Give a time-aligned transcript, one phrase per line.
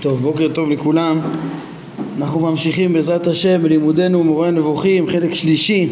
[0.00, 1.20] טוב, בוקר טוב לכולם.
[2.18, 5.88] אנחנו ממשיכים בעזרת השם בלימודנו מורה נבוכים, חלק שלישי.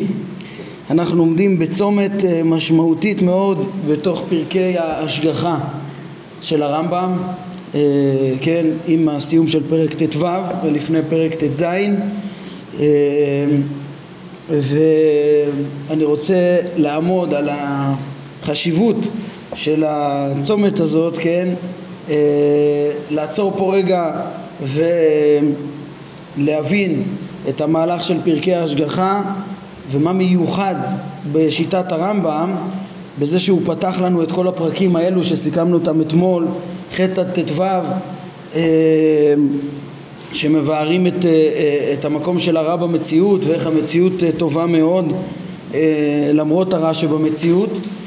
[0.91, 5.59] אנחנו עומדים בצומת אה, משמעותית מאוד בתוך פרקי ההשגחה
[6.43, 7.17] של הרמב"ם,
[7.75, 7.81] אה,
[8.41, 10.27] כן, עם הסיום של פרק ט"ו
[10.65, 11.63] ולפני פרק ט"ז.
[11.63, 12.87] אה,
[14.51, 18.97] ואני רוצה לעמוד על החשיבות
[19.55, 21.49] של הצומת הזאת, כן,
[22.11, 22.15] אה,
[23.11, 24.11] לעצור פה רגע
[26.37, 27.03] ולהבין
[27.49, 29.23] את המהלך של פרקי ההשגחה
[29.91, 30.75] ומה מיוחד
[31.33, 32.55] בשיטת הרמב"ם
[33.19, 36.47] בזה שהוא פתח לנו את כל הפרקים האלו שסיכמנו אותם אתמול,
[36.93, 37.63] ח' עד ט"ו
[38.55, 38.61] אה,
[40.33, 45.13] שמבארים את, אה, את המקום של הרע במציאות ואיך המציאות טובה מאוד
[46.33, 47.71] למרות הרע שבמציאות.
[47.71, 48.04] אה,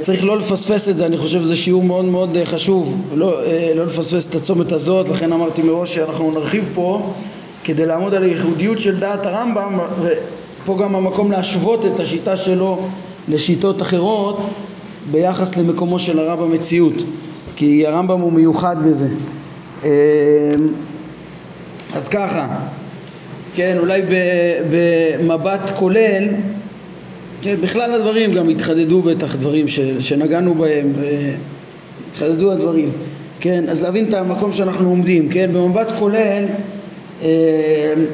[0.00, 3.72] צריך לא לפספס את זה, אני חושב שזה שיעור מאוד מאוד אה, חשוב, לא, אה,
[3.74, 7.12] לא לפספס את הצומת הזאת, לכן אמרתי מראש שאנחנו נרחיב פה
[7.64, 12.78] כדי לעמוד על הייחודיות של דעת הרמב"ם ופה גם המקום להשוות את השיטה שלו
[13.28, 14.40] לשיטות אחרות
[15.10, 16.94] ביחס למקומו של הרב במציאות
[17.56, 19.08] כי הרמב"ם הוא מיוחד בזה.
[21.94, 22.46] אז ככה,
[23.54, 24.02] כן, אולי
[24.70, 26.24] במבט כולל
[27.42, 30.92] כן, בכלל הדברים גם התחדדו בטח דברים ש, שנגענו בהם
[32.12, 32.90] והתחדדו הדברים.
[33.40, 36.44] כן, אז להבין את המקום שאנחנו עומדים כן, במבט כולל
[37.22, 37.28] אה,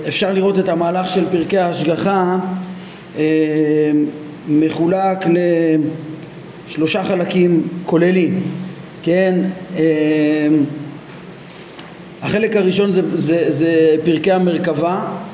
[0.09, 2.39] אפשר לראות את המהלך של פרקי ההשגחה
[3.19, 3.25] אה,
[4.49, 5.25] מחולק
[6.69, 8.43] לשלושה חלקים כוללים
[9.03, 9.41] כן,
[9.77, 10.49] אה,
[12.23, 14.91] החלק הראשון זה, זה, זה פרקי המרכבה.
[14.91, 15.26] אה,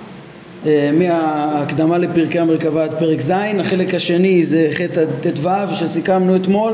[0.92, 6.72] מההקדמה לפרקי המרכבה עד פרק ז', החלק השני זה ח' עד ט"ו שסיכמנו אתמול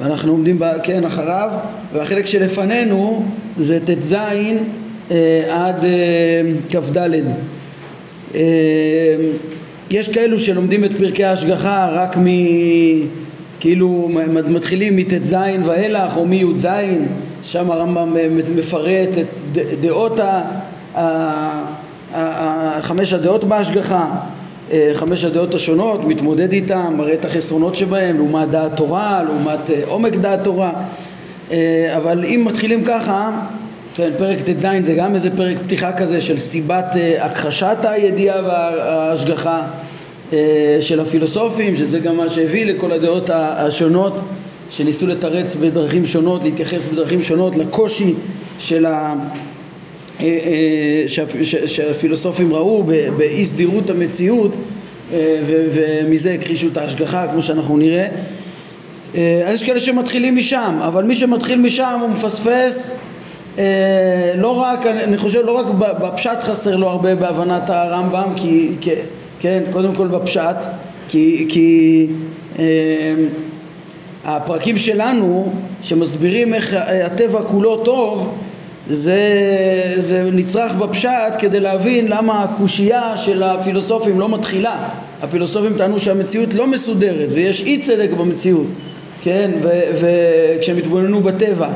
[0.00, 1.50] ואנחנו עומדים כן אחריו
[1.92, 3.24] והחלק שלפנינו
[3.58, 7.08] זה ט"ז אה, עד אה, כ"ד.
[9.90, 12.26] יש כאלו שלומדים את פרקי ההשגחה רק מ...
[13.60, 14.10] כאילו
[14.48, 15.36] מתחילים מט"ז
[15.66, 16.66] ואילך או מי"ז
[17.42, 18.16] שם הרמב"ם
[18.56, 20.20] מפרט את דעות
[20.94, 21.76] ה...
[22.82, 24.08] חמש הדעות בהשגחה,
[24.72, 29.82] אה, חמש הדעות השונות, מתמודד איתם, מראה את החסרונות שבהם לעומת דעת תורה, לעומת אה,
[29.86, 30.72] עומק דעת תורה.
[31.50, 33.30] אה, אבל אם מתחילים ככה,
[33.94, 39.62] כן, פרק ט"ז זה גם איזה פרק פתיחה כזה של סיבת הכחשת הידיעה וההשגחה
[40.80, 44.20] של הפילוסופים, שזה גם מה שהביא לכל הדעות השונות
[44.70, 48.14] שניסו לתרץ בדרכים שונות, להתייחס בדרכים שונות לקושי
[48.58, 49.14] של ה...
[50.20, 51.04] אה, אה,
[51.66, 52.84] שהפילוסופים ראו
[53.16, 54.52] באי סדירות המציאות
[55.12, 58.06] אה, ומזה הכחישו את ההשגחה כמו שאנחנו נראה.
[59.46, 62.96] אז יש כאלה שמתחילים משם אבל מי שמתחיל משם הוא מפספס
[64.36, 65.66] לא רק, אני חושב לא רק
[66.00, 68.68] בפשט חסר לו הרבה בהבנת הרמב"ם כי,
[69.40, 70.56] כן, קודם כל בפשט
[71.08, 72.06] כי, כי
[74.24, 78.38] הפרקים שלנו שמסבירים איך הטבע כולו טוב
[78.88, 79.20] זה,
[79.98, 84.88] זה נצרך בפשט כדי להבין למה הקושייה של הפילוסופים לא מתחילה.
[85.22, 88.66] הפילוסופים טענו שהמציאות לא מסודרת ויש אי צדק במציאות,
[89.22, 89.50] כן?
[90.00, 91.68] וכשהם התבוננו בטבע.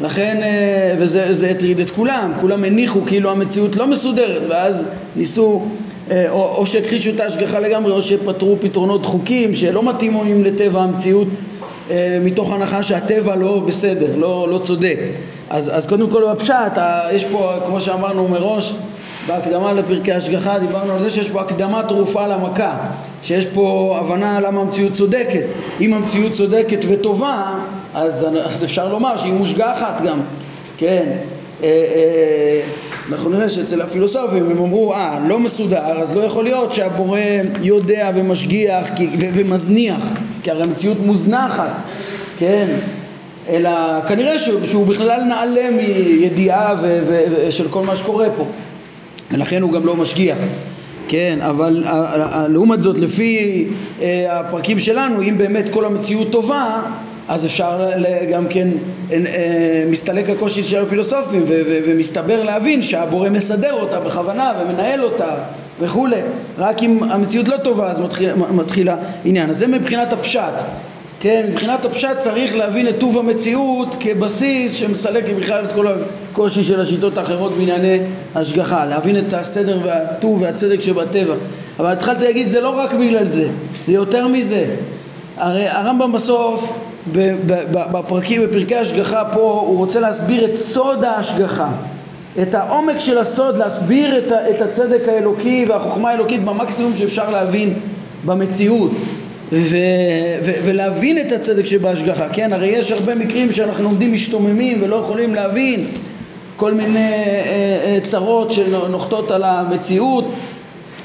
[0.00, 4.86] לכן, אה, וזה הטריד את כולם, כולם הניחו כאילו המציאות לא מסודרת ואז
[5.16, 5.62] ניסו
[6.10, 11.28] אה, או, או שהכחישו את ההשגחה לגמרי או שפתרו פתרונות דחוקים שלא מתאימים לטבע המציאות
[11.90, 14.98] אה, מתוך הנחה שהטבע לא בסדר, לא, לא צודק.
[15.50, 16.78] אז, אז קודם כל בפשט,
[17.12, 18.74] יש פה, כמו שאמרנו מראש,
[19.26, 22.76] בהקדמה לפרקי השגחה דיברנו על זה שיש פה הקדמה תרופה למכה,
[23.22, 25.44] שיש פה הבנה למה המציאות צודקת.
[25.80, 27.54] אם המציאות צודקת וטובה,
[27.94, 30.20] אז, אז אפשר לומר שהיא מושגחת גם,
[30.78, 31.04] כן.
[31.62, 32.60] אה, אה,
[33.12, 37.20] אנחנו נראה שאצל הפילוסופים הם אמרו, אה, לא מסודר, אז לא יכול להיות שהבורא
[37.62, 38.88] יודע ומשגיח
[39.18, 40.08] ו, ומזניח,
[40.42, 41.82] כי הרי המציאות מוזנחת,
[42.38, 42.66] כן?
[43.48, 43.70] אלא
[44.08, 48.44] כנראה שהוא, שהוא בכלל נעלה מידיעה ו, ו, ו, של כל מה שקורה פה,
[49.30, 50.38] ולכן הוא גם לא משגיח.
[51.08, 51.84] כן, אבל
[52.48, 53.64] לעומת זאת לפי
[54.02, 56.82] אה, הפרקים שלנו, אם באמת כל המציאות טובה,
[57.28, 57.90] אז אפשר
[58.32, 58.68] גם כן,
[59.12, 61.42] אה, מסתלק הקושי של הפילוסופים
[61.86, 65.34] ומסתבר להבין שהבורא מסדר אותה בכוונה ומנהל אותה
[65.80, 66.20] וכולי.
[66.58, 68.00] רק אם המציאות לא טובה אז
[68.50, 69.50] מתחיל העניין.
[69.50, 70.54] אז זה מבחינת הפשט
[71.20, 76.80] כן, מבחינת הפשט צריך להבין את טוב המציאות כבסיס שמסלק בכלל את כל הקושי של
[76.80, 77.98] השיטות האחרות בענייני
[78.34, 78.84] השגחה.
[78.84, 81.34] להבין את הסדר והטוב והצדק שבטבע.
[81.78, 83.48] אבל התחלתי להגיד זה לא רק בגלל זה,
[83.86, 84.64] זה יותר מזה.
[85.36, 86.78] הרי הרמב"ם בסוף
[87.72, 91.68] בפרקים, בפרקי השגחה פה, הוא רוצה להסביר את סוד ההשגחה,
[92.42, 94.18] את העומק של הסוד, להסביר
[94.50, 97.74] את הצדק האלוקי והחוכמה האלוקית במקסימום שאפשר להבין
[98.24, 98.90] במציאות.
[99.52, 99.76] ו-
[100.42, 102.52] ו- ולהבין את הצדק שבהשגחה, כן?
[102.52, 105.86] הרי יש הרבה מקרים שאנחנו עומדים משתוממים ולא יכולים להבין
[106.56, 107.14] כל מיני אה,
[107.84, 110.24] אה, צרות שנוחתות על המציאות,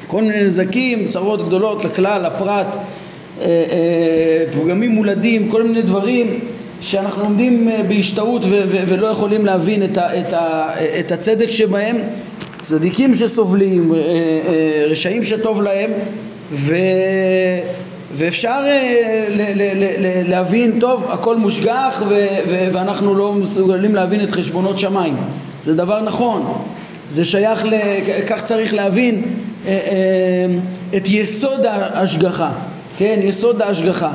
[0.08, 2.76] כל מיני נזקים, צרות גדולות לכלל, לפרט,
[3.42, 3.48] אה,
[4.52, 6.40] פגמים מולדים, כל מיני דברים
[6.82, 10.70] שאנחנו עומדים בהשתאות ו- ו- ולא יכולים להבין את, ה- את, ה-
[11.00, 11.98] את הצדק שבהם,
[12.62, 13.94] צדיקים שסובלים,
[14.90, 15.92] רשעים שטוב להם
[16.52, 16.76] ו...
[18.16, 19.26] ואפשר אה,
[20.28, 22.04] להבין, טוב, הכל מושגח
[22.48, 25.16] ואנחנו לא מסוגלים להבין את חשבונות שמיים.
[25.64, 26.54] זה דבר נכון.
[27.10, 27.74] זה שייך, ל...
[28.28, 29.24] כך צריך להבין
[29.68, 29.78] אה, אה,
[30.98, 32.52] את יסוד ההשגחה,
[32.98, 33.20] כן?
[33.24, 34.12] יסוד ההשגחה.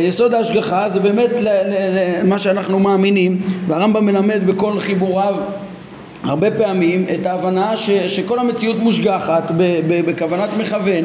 [0.00, 1.30] יסוד ההשגחה זה באמת
[2.24, 5.34] מה שאנחנו מאמינים, והרמב"ם מלמד בכל חיבוריו
[6.22, 9.50] הרבה פעמים את ההבנה ש, שכל המציאות מושגחת
[10.06, 11.04] בכוונת מכוון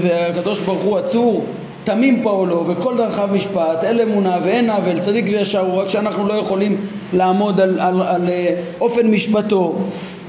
[0.00, 1.44] והקדוש ברוך הוא עצור
[1.84, 6.34] תמים פועלו וכל דרכיו משפט, אל אמונה ואין עוול, צדיק וישר הוא, רק שאנחנו לא
[6.34, 6.76] יכולים
[7.12, 9.74] לעמוד על, על, על, על אה, אופן משפטו,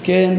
[0.04, 0.34] כן?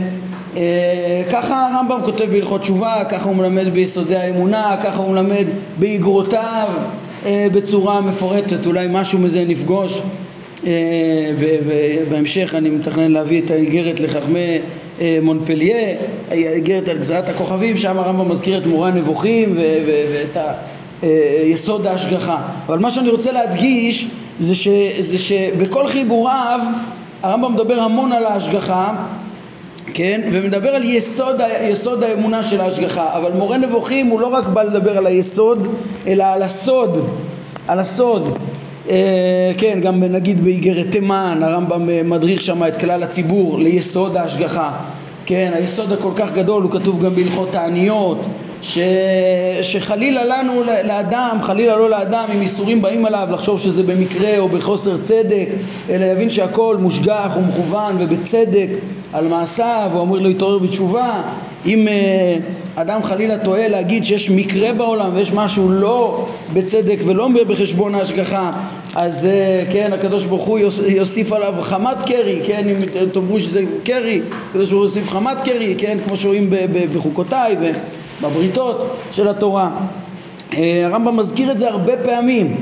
[0.57, 5.45] אה, ככה הרמב"ם כותב בהלכות תשובה, ככה הוא מלמד ביסודי האמונה, ככה הוא מלמד
[5.79, 6.69] באגרותיו
[7.27, 10.03] אה, בצורה מפורטת, אולי משהו מזה נפגוש
[12.09, 14.59] בהמשך אני מתכנן להביא את האיגרת לחכמי אה,
[15.23, 15.97] מונפליה,
[16.31, 22.39] האיגרת על גזרת הכוכבים, שם הרמב"ם מזכיר את מורה הנבוכים ואת אה, יסוד ההשגחה.
[22.67, 24.07] אבל מה שאני רוצה להדגיש
[24.39, 24.69] זה, ש,
[24.99, 26.61] זה שבכל חיבוריו
[27.23, 28.95] הרמב"ם מדבר המון על ההשגחה
[29.95, 30.21] כן?
[30.33, 34.99] ומדבר על יסוד, יסוד האמונה של ההשגחה אבל מורה נבוכים הוא לא רק בא לדבר
[34.99, 35.67] על היסוד
[36.07, 37.09] אלא על הסוד
[37.69, 38.52] על הסוד אה,
[39.59, 44.71] כן, גם נגיד באיגרת תימן, הרמב"ם אה, מדריך שם את כלל הציבור ליסוד ההשגחה.
[45.27, 48.19] כן, היסוד הכל כך גדול הוא כתוב גם בהלכות תעניות,
[48.63, 48.79] ש...
[49.63, 54.97] שחלילה לנו, לאדם, חלילה לא לאדם, אם איסורים באים עליו, לחשוב שזה במקרה או בחוסר
[55.03, 55.47] צדק,
[55.91, 58.69] אלא יבין שהכל מושגח ומכוון ובצדק
[59.13, 61.23] על מעשיו, הוא אמור להתעורר בתשובה.
[61.67, 67.95] אם uh, אדם חלילה טועה להגיד שיש מקרה בעולם ויש משהו לא בצדק ולא בחשבון
[67.95, 68.51] ההשגחה,
[68.95, 70.59] אז uh, כן, הקדוש ברוך הוא
[70.89, 74.21] יוסיף עליו חמת קרי, כן, אם תאמרו שזה קרי,
[74.51, 76.51] הקדוש ברוך הוא יוסיף חמת קרי, כן, כמו שרואים
[76.95, 77.57] בחוקותיי
[78.23, 79.71] בבריתות של התורה.
[80.57, 82.57] אה, הרמב"ם מזכיר את זה הרבה פעמים,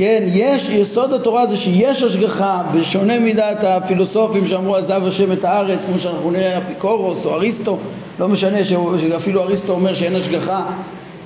[0.00, 5.84] כן, יש, יסוד התורה זה שיש השגחה, בשונה מדעת הפילוסופים שאמרו עזב השם את הארץ,
[5.84, 7.78] כמו שאנחנו נראה אפיקורוס או אריסטו,
[8.18, 10.62] לא משנה שאפילו אריסטו אומר שאין השגחה,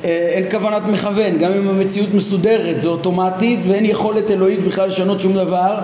[0.05, 5.21] אה, אין כוונת מכוון, גם אם המציאות מסודרת, זה אוטומטית ואין יכולת אלוהית בכלל לשנות
[5.21, 5.75] שום דבר,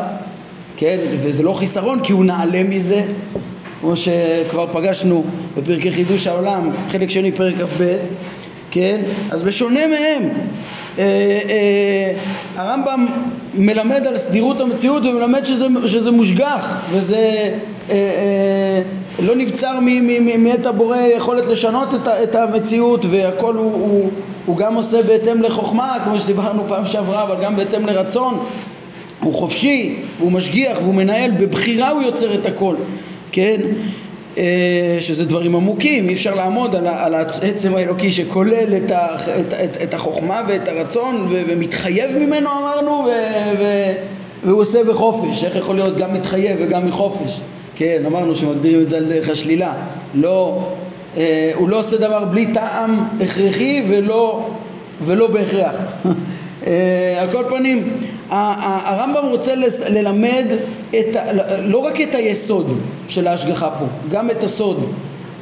[0.77, 3.03] כן, וזה לא חיסרון כי הוא נעלה מזה,
[3.81, 5.25] כמו שכבר פגשנו
[5.57, 7.97] בפרקי חידוש העולם, חלק שני פרק כ"ב,
[8.71, 9.01] כן?
[9.31, 10.29] אז בשונה מהם,
[12.57, 13.07] הרמב"ם
[13.55, 17.17] מלמד על סדירות המציאות ומלמד שזה, שזה מושגח וזה
[17.91, 18.83] אה, אה,
[19.23, 19.79] לא נבצר
[20.39, 24.11] מאת הבורא יכולת לשנות את, את המציאות והכל הוא, הוא,
[24.47, 28.39] הוא גם עושה בהתאם לחוכמה כמו שדיברנו פעם שעברה אבל גם בהתאם לרצון
[29.21, 32.75] הוא חופשי, הוא משגיח והוא מנהל, בבחירה הוא יוצר את הכל
[33.33, 33.61] כן?
[34.41, 39.07] אה, שזה דברים עמוקים, אי אפשר לעמוד על, על העצם האלוקי שכולל את, ה,
[39.41, 43.11] את, את, את החוכמה ואת הרצון ו, ומתחייב ממנו אמרנו ו,
[43.59, 43.65] ו,
[44.45, 47.41] והוא עושה בחופש, איך יכול להיות גם מתחייב וגם מחופש,
[47.77, 49.75] כן אמרנו שמגדירים את זה על דרך השלילה,
[50.15, 50.69] לא,
[51.17, 54.51] אה, הוא לא עושה דבר בלי טעם הכרחי ולא,
[55.07, 55.75] ולא בהכרח,
[56.67, 57.91] אה, על כל פנים
[58.31, 59.55] הרמב"ם רוצה
[59.89, 60.47] ללמד
[60.91, 61.17] את,
[61.63, 62.79] לא רק את היסוד
[63.09, 64.93] של ההשגחה פה, גם את הסוד.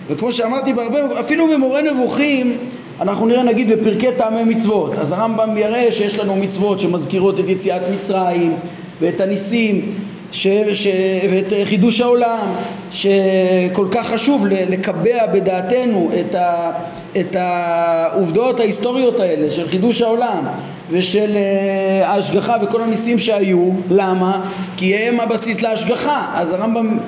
[0.08, 2.58] וכמו שאמרתי בהרבה, אפילו במורה נבוכים
[3.00, 7.82] אנחנו נראה נגיד בפרקי טעמי מצוות, אז הרמב"ם יראה שיש לנו מצוות שמזכירות את יציאת
[7.92, 8.56] מצרים
[9.00, 9.94] ואת הניסים
[10.32, 10.86] ש, ש,
[11.30, 12.54] ואת חידוש העולם
[12.90, 16.70] שכל כך חשוב לקבע בדעתנו את, ה,
[17.20, 20.44] את העובדות ההיסטוריות האלה של חידוש העולם
[20.90, 24.40] ושל אה, ההשגחה וכל הניסים שהיו, למה?
[24.76, 26.98] כי הם הבסיס להשגחה, אז הרמב"ם,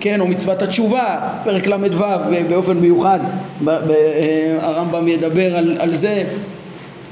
[0.00, 2.02] כן, או מצוות התשובה, פרק ל"ו
[2.48, 3.20] באופן מיוחד,
[3.68, 6.24] אה, הרמב"ם ידבר על, על זה,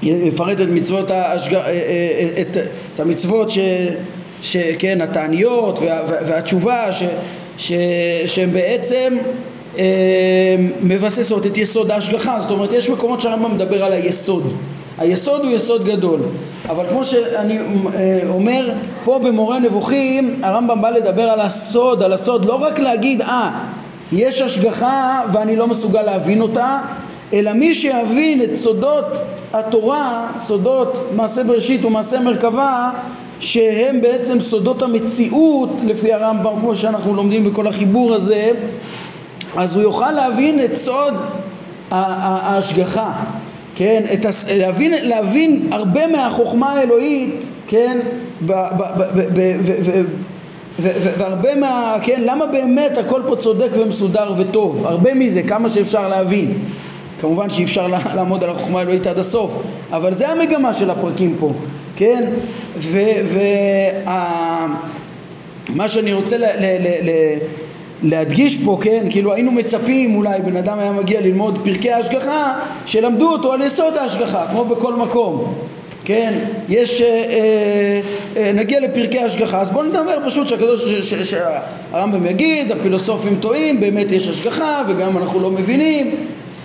[0.02, 1.54] יפרט את מצוות ההשג...
[1.54, 2.56] אה, את,
[2.94, 3.58] את המצוות ש...
[4.42, 7.02] שכן, התעניות וה, והתשובה ש,
[7.56, 7.73] ש,
[8.26, 9.16] שהן בעצם
[10.82, 14.52] מבססות את יסוד ההשגחה, זאת אומרת יש מקומות שהרמב"ם מדבר על היסוד
[14.99, 16.21] היסוד הוא יסוד גדול,
[16.69, 18.71] אבל כמו שאני אה, אומר,
[19.05, 23.50] פה במורה נבוכים הרמב"ם בא לדבר על הסוד, על הסוד, לא רק להגיד אה,
[24.12, 26.78] יש השגחה ואני לא מסוגל להבין אותה,
[27.33, 29.05] אלא מי שיבין את סודות
[29.52, 32.90] התורה, סודות מעשה בראשית ומעשה מרכבה,
[33.40, 38.50] שהם בעצם סודות המציאות לפי הרמב"ם, כמו שאנחנו לומדים בכל החיבור הזה,
[39.57, 41.14] אז הוא יוכל להבין את סוד
[41.90, 43.12] ההשגחה,
[43.78, 44.50] כן, את הס...
[44.50, 47.99] להבין, להבין הרבה מהחוכמה האלוהית, כן,
[48.47, 50.02] ב, ב, ב, ב, ב,
[50.82, 56.08] ב, והרבה מה, כן, למה באמת הכל פה צודק ומסודר וטוב, הרבה מזה, כמה שאפשר
[56.08, 56.54] להבין.
[57.20, 59.52] כמובן שאי אפשר לעמוד על החוכמה האלוהית עד הסוף,
[59.92, 61.52] אבל זה המגמה של הפרקים פה,
[61.97, 62.30] כן?
[65.68, 66.64] ומה שאני רוצה ל, ל,
[67.04, 67.11] ל,
[68.02, 73.33] להדגיש פה, כן, כאילו היינו מצפים אולי בן אדם היה מגיע ללמוד פרקי ההשגחה שלמדו
[73.33, 75.55] אותו על יסוד ההשגחה כמו בכל מקום
[76.09, 76.33] כן,
[76.69, 78.00] יש, אה, אה,
[78.37, 84.28] אה, נגיע לפרקי השגחה, אז בואו נדבר פשוט שהקדוש, שהרמב"ם יגיד, הפילוסופים טועים, באמת יש
[84.28, 86.14] השגחה וגם אנחנו לא מבינים,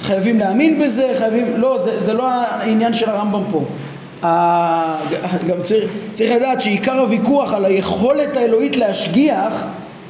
[0.02, 3.66] חייבים להאמין בזה, חייבים, לא, זה, זה לא העניין של הרמב"ם פה.
[5.48, 9.66] גם צריך, צריך לדעת שעיקר הוויכוח על היכולת האלוהית להשגיח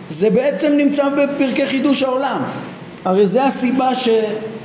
[0.07, 2.41] זה בעצם נמצא בפרקי חידוש העולם.
[3.05, 4.09] הרי זה הסיבה ש,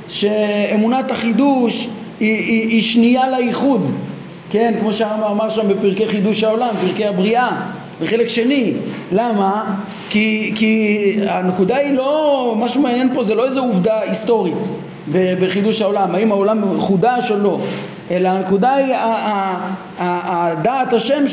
[0.07, 1.87] שאמונת החידוש
[2.19, 3.91] היא, היא, היא שנייה לאיחוד.
[4.49, 7.49] כן, כמו שהרמב"ם אמר שם בפרקי חידוש העולם, פרקי הבריאה,
[8.01, 8.73] בחלק שני.
[9.11, 9.75] למה?
[10.09, 14.67] כי, כי הנקודה היא לא, מה שמעניין פה זה לא איזו עובדה היסטורית
[15.11, 17.59] בחידוש העולם, האם העולם חודש או לא,
[18.11, 18.95] אלא הנקודה היא
[19.97, 21.23] הדעת השם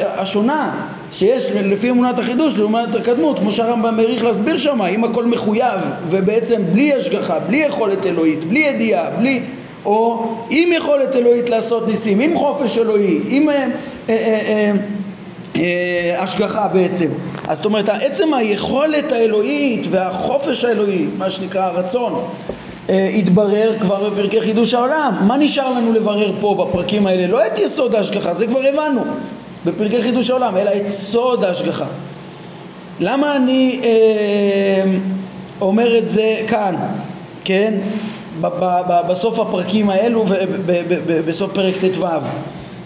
[0.00, 5.80] השונה שיש לפי אמונת החידוש לעומת הקדמות, כמו שהרמב"ם העריך להסביר שם, אם הכל מחויב
[6.10, 9.42] ובעצם בלי השגחה, בלי יכולת אלוהית, בלי ידיעה, בלי...
[9.84, 13.68] או עם יכולת אלוהית לעשות ניסים, עם חופש אלוהי, עם אה,
[14.08, 14.72] אה,
[15.56, 17.08] אה, השגחה בעצם.
[17.48, 22.24] אז זאת אומרת, עצם היכולת האלוהית והחופש האלוהי, מה שנקרא הרצון,
[22.88, 25.14] התברר כבר בפרקי חידוש העולם.
[25.26, 27.26] מה נשאר לנו לברר פה בפרקים האלה?
[27.26, 29.00] לא את יסוד ההשגחה, זה כבר הבנו
[29.64, 31.86] בפרקי חידוש העולם, אלא את סוד ההשגחה.
[33.00, 34.84] למה אני אה,
[35.60, 36.74] אומר את זה כאן,
[37.44, 37.74] כן?
[39.08, 40.24] בסוף הפרקים האלו
[41.06, 42.06] ובסוף פרק ט"ו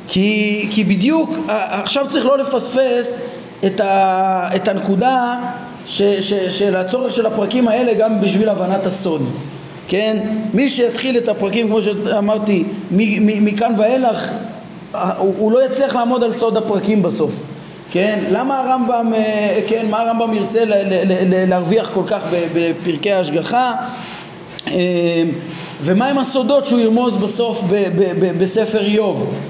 [0.09, 3.23] כי, כי בדיוק עכשיו צריך לא לפספס
[3.67, 5.37] את, ה, את הנקודה
[5.87, 9.23] ש, ש, של הצורך של הפרקים האלה גם בשביל הבנת הסוד
[9.91, 10.19] כן?
[10.55, 12.65] מי שיתחיל את הפרקים כמו שאמרתי
[13.41, 14.31] מכאן ואילך
[14.93, 17.35] הוא, הוא לא יצליח לעמוד על סוד הפרקים בסוף
[17.93, 18.19] כן?
[18.31, 20.63] למה הרמב"ם, אה, כן, מה הרמב"ם ירצה
[21.47, 22.23] להרוויח כל כך
[22.55, 23.75] בפרקי ההשגחה
[24.67, 24.75] אמ,
[25.83, 27.63] ומהם הסודות שהוא ירמוז בסוף
[28.39, 29.50] בספר איוב אה,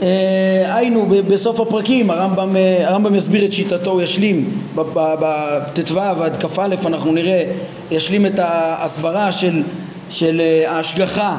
[0.00, 4.60] היינו בסוף הפרקים הרמב"ם, אה, הרמב"ם יסביר את שיטתו, הוא ישלים.
[4.74, 7.44] בט"ו עד כ"א אנחנו נראה,
[7.90, 9.62] ישלים את ההסברה של,
[10.10, 11.38] של אה, ההשגחה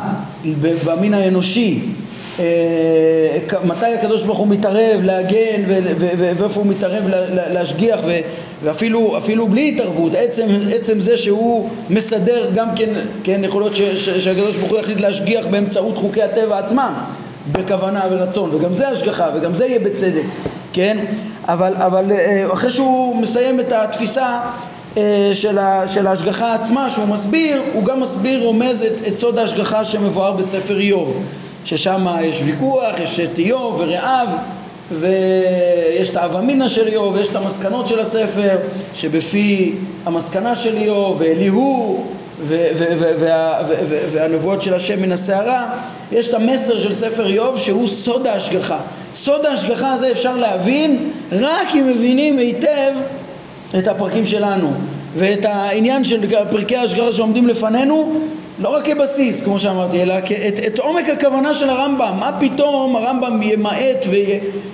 [0.86, 1.80] במין האנושי.
[3.66, 5.64] מתי הקדוש ברוך הוא מתערב להגן
[5.98, 7.04] ואיפה הוא מתערב
[7.54, 8.00] להשגיח
[8.64, 12.90] ואפילו אפילו בלי התערבות, עצם, עצם זה שהוא מסדר גם כן,
[13.24, 16.94] כן, יכול להיות שהקדוש ברוך הוא יחליט להשגיח באמצעות חוקי הטבע עצמם
[17.52, 20.24] בכוונה ורצון, וגם זה השגחה, וגם זה יהיה בצדק,
[20.74, 20.98] כן?
[21.48, 24.40] אבל, אבל אה, אחרי שהוא מסיים את התפיסה
[24.98, 29.38] אה, של, ה, של ההשגחה עצמה שהוא מסביר, הוא גם מסביר, רומז את, את סוד
[29.38, 31.24] ההשגחה שמבואר בספר איוב,
[31.66, 34.30] ששם יש ויכוח, יש את איוב ורעב
[34.92, 38.58] ויש את האב אמינא של איוב, ויש את המסקנות של הספר,
[38.94, 39.76] שבפי
[40.06, 42.04] המסקנה של איוב, ואליהו,
[44.12, 45.70] והנבואות של השם מן הסערה,
[46.12, 48.80] יש את המסר של ספר איוב שהוא סוד ההשגחה.
[49.16, 52.92] סוד ההשגחה הזה אפשר להבין רק אם מבינים היטב
[53.80, 54.72] את הפרקים שלנו
[55.18, 58.20] ואת העניין של פרקי ההשגחה שעומדים לפנינו
[58.60, 62.14] לא רק כבסיס, כמו שאמרתי, אלא את, את עומק הכוונה של הרמב"ם.
[62.20, 64.06] מה פתאום הרמב"ם ימעט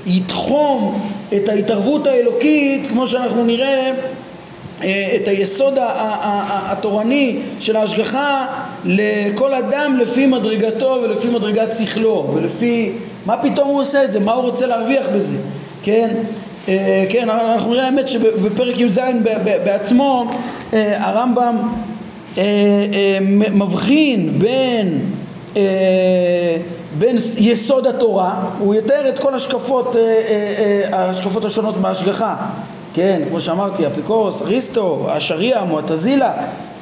[0.06, 3.92] ויתחום את ההתערבות האלוקית, כמו שאנחנו נראה, אה,
[5.16, 5.74] את היסוד
[6.72, 8.46] התורני של ההשגחה
[8.86, 12.92] לכל אדם לפי מדרגתו ולפי מדרגת שכלו ולפי
[13.26, 15.38] מה פתאום הוא עושה את זה, מה הוא רוצה להרוויח בזה,
[15.84, 16.10] כן?
[16.68, 19.00] אה, כן, אנחנו נראה האמת שבפרק י"ז
[19.64, 20.26] בעצמו
[20.74, 21.58] אה, הרמב"ם
[22.38, 23.18] אה, אה,
[23.52, 25.00] מבחין בין,
[25.58, 26.58] אה,
[27.00, 29.96] בין יסוד התורה, הוא יתאר את כל השקפות,
[30.94, 32.36] השקפות השונות בהשגחה,
[32.96, 36.32] כן, כמו שאמרתי, אפיקורוס, אריסטו, השריעה, מועטזילה,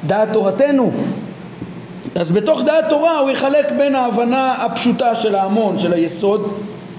[0.06, 0.90] דעת תורתנו,
[2.14, 6.48] אז בתוך דעת תורה הוא יחלק בין ההבנה הפשוטה של ההמון, של היסוד,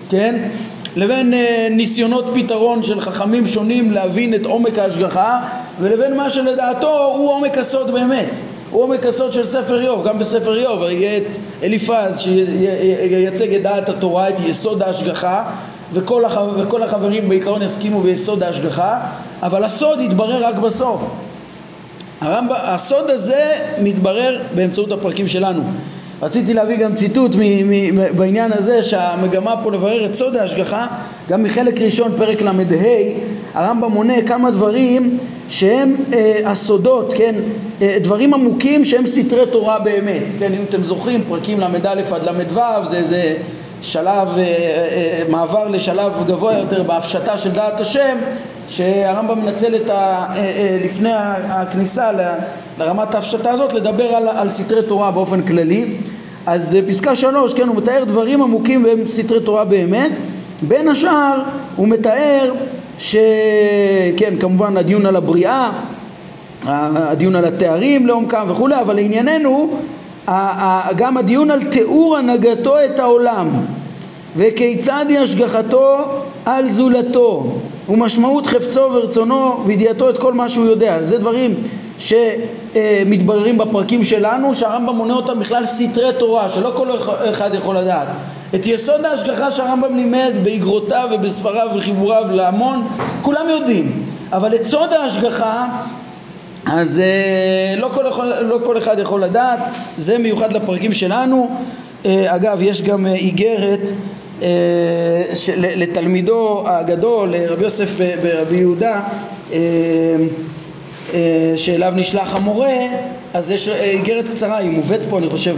[0.10, 0.48] כן?
[0.96, 5.40] לבין אה, ניסיונות פתרון של חכמים שונים להבין את עומק ההשגחה
[5.80, 8.30] ולבין מה שלדעתו הוא עומק הסוד באמת
[8.72, 13.90] הוא עומק הסוד של ספר איוב, גם בספר איוב יהיה את אליפז שייצג את דעת
[13.90, 15.44] התורה, את יסוד ההשגחה
[15.94, 16.38] וכל, הח...
[16.58, 19.00] וכל החברים בעיקרון יסכימו ביסוד ההשגחה
[19.44, 21.10] אבל הסוד יתברר רק בסוף.
[22.22, 23.52] הרמב"ם, הסוד הזה
[23.82, 25.64] מתברר באמצעות הפרקים שלנו.
[26.22, 30.88] רציתי להביא גם ציטוט מ- מ- בעניין הזה שהמגמה פה לברר את סוד ההשגחה
[31.30, 32.52] גם מחלק ראשון פרק ל"ה
[33.54, 35.18] הרמב"ם מונה כמה דברים
[35.50, 37.36] שהם אה, הסודות, כן,
[37.82, 42.90] אה, דברים עמוקים שהם סתרי תורה באמת, כן, אם אתם זוכרים פרקים ל"א עד ל"ו
[42.90, 43.36] זה איזה
[43.82, 48.18] שלב, אה, אה, אה, מעבר לשלב גבוה יותר בהפשטה של דעת השם
[48.70, 50.26] שהרמב"ם מנצל את ה...
[50.84, 51.12] לפני
[51.50, 52.12] הכניסה
[52.78, 55.96] לרמת ההפשטה הזאת לדבר על, על סתרי תורה באופן כללי.
[56.46, 60.12] אז פסקה שלוש, כן, הוא מתאר דברים עמוקים והם סתרי תורה באמת.
[60.62, 61.42] בין השאר
[61.76, 62.52] הוא מתאר
[63.00, 65.72] שכן כמובן הדיון על הבריאה
[66.68, 69.78] הדיון על התארים לעומקם וכולי אבל לענייננו
[70.96, 73.50] גם הדיון על תיאור הנהגתו את העולם
[74.38, 75.98] וכיצד היא השגחתו
[76.46, 77.48] על זולתו
[77.90, 81.04] ומשמעות חפצו ורצונו וידיעתו את כל מה שהוא יודע.
[81.04, 81.56] זה דברים
[81.98, 86.88] שמתבררים בפרקים שלנו שהרמב"ם מונה אותם בכלל סתרי תורה שלא כל
[87.30, 88.08] אחד יכול לדעת.
[88.56, 92.88] את יסוד ההשגחה שהרמב"ם לימד באגרותיו ובספריו וחיבוריו להמון
[93.22, 94.04] כולם יודעים.
[94.34, 95.68] אבל את סוד ההשגחה
[96.66, 99.60] אז אה, לא כל, לא כל אחד יכול לדעת.
[99.98, 101.50] זה מיוחד לפרקים שלנו.
[102.06, 103.88] אה, אגב יש גם איגרת
[104.42, 104.48] אה,
[105.58, 109.02] לתלמידו הגדול רבי יוסף ברבי יהודה
[111.56, 112.78] שאליו נשלח המורה.
[113.34, 115.56] אז יש איגרת קצרה היא מובאת פה אני חושב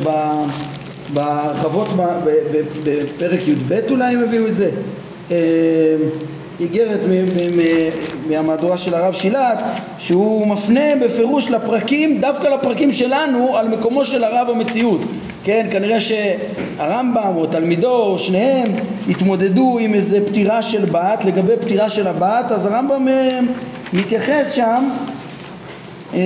[1.14, 1.88] בהרחבות
[2.84, 4.70] בפרק י"ב אולי הם הביאו את זה
[6.60, 7.00] איגרת
[8.28, 9.64] מהמהדורה של הרב שילת
[10.00, 15.02] שהוא מפנה בפירוש לפרקים, דווקא לפרקים שלנו על מקומו של הרב במציאות
[15.44, 18.72] כן, כנראה שהרמב"ם או תלמידו או שניהם
[19.10, 23.40] התמודדו עם איזה פטירה של בת, לגבי פטירה של הבת אז הרמב"ם אה,
[23.94, 24.90] מתייחס שם
[26.14, 26.20] אה,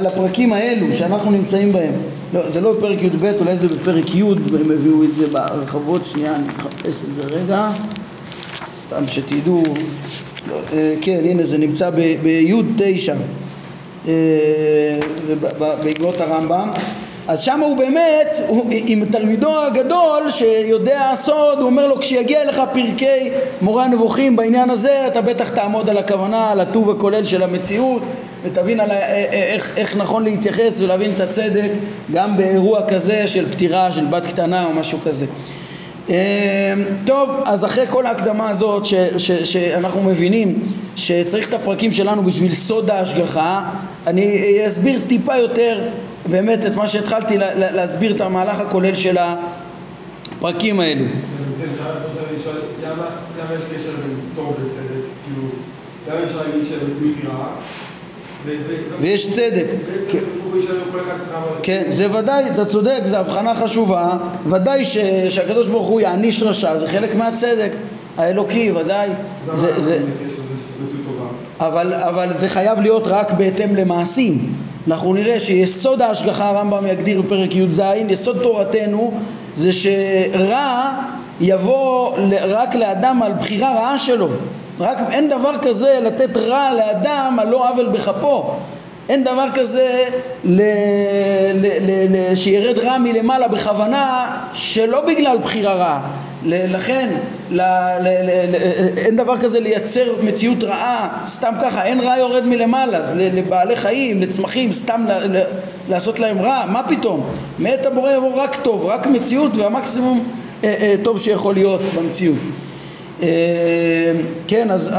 [0.00, 1.92] לפרקים האלו שאנחנו נמצאים בהם
[2.32, 6.36] לא, זה לא בפרק י"ב, אולי זה בפרק י', הם הביאו את זה בהרחבות, שנייה,
[6.36, 7.70] אני מחפש את זה רגע,
[8.82, 9.62] סתם שתדעו,
[10.48, 13.14] לא, אה, כן, הנה זה נמצא בי' תשע,
[14.08, 14.14] אה,
[15.84, 16.70] בעקבות הרמב"ם,
[17.28, 22.60] אז שם הוא באמת, הוא, עם תלמידו הגדול שיודע הסוד, הוא אומר לו כשיגיע אליך
[22.72, 23.30] פרקי
[23.62, 28.02] מורה הנבוכים בעניין הזה אתה בטח תעמוד על הכוונה, על הטוב הכולל של המציאות
[28.44, 31.70] ותבין על אה, אה, איך, איך נכון להתייחס ולהבין את הצדק
[32.12, 35.26] גם באירוע כזה של פטירה של בת קטנה או משהו כזה.
[36.10, 36.74] אה,
[37.04, 42.52] טוב, אז אחרי כל ההקדמה הזאת ש, ש, שאנחנו מבינים שצריך את הפרקים שלנו בשביל
[42.52, 43.70] סוד ההשגחה,
[44.06, 45.80] אני אסביר טיפה יותר
[46.26, 51.04] באמת את מה שהתחלתי להסביר את המהלך הכולל של הפרקים האלו.
[53.38, 55.04] למה יש קשר בין טוב לצדק?
[55.24, 55.48] כאילו,
[56.08, 56.64] למה אפשר להגיד
[57.00, 57.48] היא רעה?
[59.00, 59.66] ויש צדק.
[61.62, 64.84] כן, זה ודאי, אתה צודק, זו הבחנה חשובה, ודאי
[65.28, 67.70] שהקדוש ברוך הוא יעניש רשע, זה חלק מהצדק
[68.16, 69.08] האלוקי, ודאי.
[71.60, 74.52] אבל, אבל זה חייב להיות רק בהתאם למעשים.
[74.88, 79.12] אנחנו נראה שיסוד ההשגחה הרמב"ם יגדיר בפרק י"ז, יסוד תורתנו
[79.54, 80.92] זה שרע
[81.40, 82.16] יבוא
[82.48, 84.28] רק לאדם על בחירה רעה שלו
[84.80, 88.54] רק אין דבר כזה לתת רע לאדם על לא עוול בכפו.
[89.08, 90.04] אין דבר כזה
[90.44, 90.62] ל,
[91.54, 96.00] ל, ל, ל, שירד רע מלמעלה בכוונה שלא בגלל בחירה רעה.
[96.46, 97.08] לכן
[97.50, 97.60] ל,
[98.00, 98.54] ל, ל, ל,
[98.96, 101.84] אין דבר כזה לייצר מציאות רעה סתם ככה.
[101.84, 102.98] אין רע יורד מלמעלה.
[103.14, 105.42] לבעלי חיים לצמחים סתם ל, ל,
[105.88, 106.64] לעשות להם רע.
[106.68, 107.26] מה פתאום?
[107.58, 110.28] מאת הבורא יבוא רק טוב רק מציאות והמקסימום
[110.64, 112.38] אה, אה, טוב שיכול להיות במציאות
[114.46, 114.94] כן, אז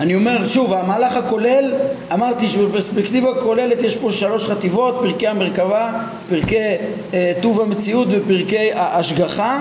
[0.00, 1.74] אני אומר שוב, המהלך הכולל,
[2.12, 5.92] אמרתי שבפרספקטיבה כוללת יש פה שלוש חטיבות, פרקי המרכבה,
[6.28, 6.56] פרקי
[7.14, 9.60] אה, טוב המציאות ופרקי ההשגחה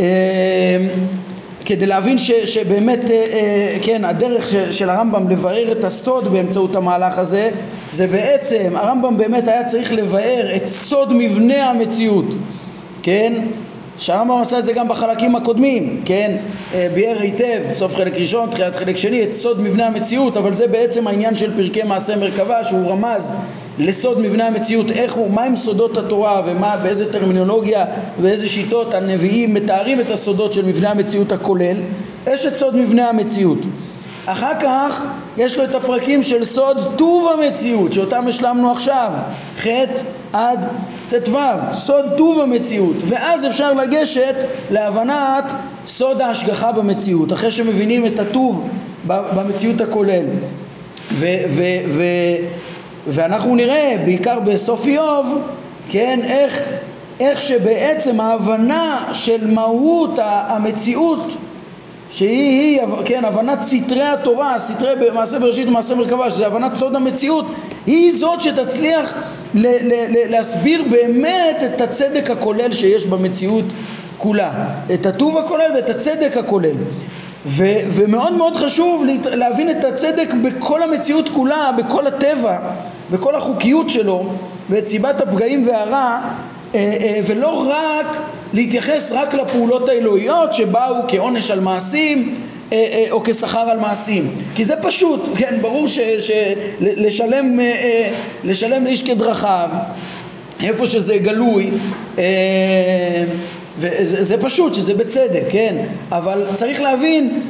[0.00, 0.06] אה,
[1.64, 3.00] כדי להבין ש, שבאמת,
[3.82, 7.50] כן, הדרך של הרמב"ם לבאר את הסוד באמצעות המהלך הזה
[7.90, 12.34] זה בעצם, הרמב"ם באמת היה צריך לבאר את סוד מבנה המציאות,
[13.02, 13.32] כן?
[14.00, 16.36] שהרמב"ם עשה את זה גם בחלקים הקודמים, כן?
[16.74, 20.66] אה, ביאר היטב, סוף חלק ראשון, תחילת חלק שני, את סוד מבנה המציאות, אבל זה
[20.68, 23.34] בעצם העניין של פרקי מעשה מרכבה, שהוא רמז
[23.78, 27.84] לסוד מבנה המציאות, איך הוא, מהם סודות התורה ומה, באיזה טרמינולוגיה
[28.20, 31.76] ואיזה שיטות הנביאים מתארים את הסודות של מבנה המציאות הכולל,
[32.26, 33.58] יש את סוד מבנה המציאות.
[34.26, 35.04] אחר כך
[35.36, 39.12] יש לו את הפרקים של סוד טוב המציאות שאותם השלמנו עכשיו,
[39.56, 39.66] ח'
[40.32, 40.60] עד
[41.10, 41.38] ט"ו,
[41.72, 44.34] סוד טוב המציאות, ואז אפשר לגשת
[44.70, 45.52] להבנת
[45.86, 48.68] סוד ההשגחה במציאות, אחרי שמבינים את הטוב
[49.06, 50.24] במציאות הכולל.
[51.12, 52.36] ו- ו- ו-
[53.08, 55.38] ואנחנו נראה, בעיקר בסוף איוב,
[55.88, 56.64] כן, איך,
[57.20, 61.32] איך שבעצם ההבנה של מהות המציאות
[62.12, 67.46] שהיא, היא, כן, הבנת סתרי התורה, סתרי מעשה בראשית ומעשה מרכבה, שזה הבנת סוד המציאות,
[67.86, 69.14] היא זאת שתצליח
[69.54, 73.64] ל- ל- ל- להסביר באמת את הצדק הכולל שיש במציאות
[74.18, 74.50] כולה,
[74.94, 76.74] את הטוב הכולל ואת הצדק הכולל.
[77.46, 82.58] ו- ומאוד מאוד חשוב להבין את הצדק בכל המציאות כולה, בכל הטבע,
[83.10, 84.24] בכל החוקיות שלו,
[84.70, 86.18] ואת סיבת הפגעים והרע,
[87.26, 88.16] ולא רק
[88.52, 92.34] להתייחס רק לפעולות האלוהיות שבאו כעונש על מעשים
[92.72, 94.30] אה, או כשכר על מעשים.
[94.54, 97.58] כי זה פשוט, כן, ברור שלשלם
[98.44, 99.70] לשלם לאיש כדרכיו
[100.62, 101.70] איפה שזה גלוי
[103.80, 105.76] וזה פשוט, שזה בצדק, כן?
[106.12, 107.40] אבל צריך להבין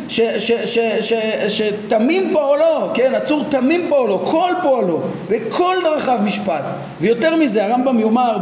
[1.48, 3.14] שתמים פועלו, כן?
[3.14, 6.62] הצור תמים פועלו, כל פועלו, וכל דרכיו משפט.
[7.00, 8.38] ויותר מזה, הרמב"ם יאמר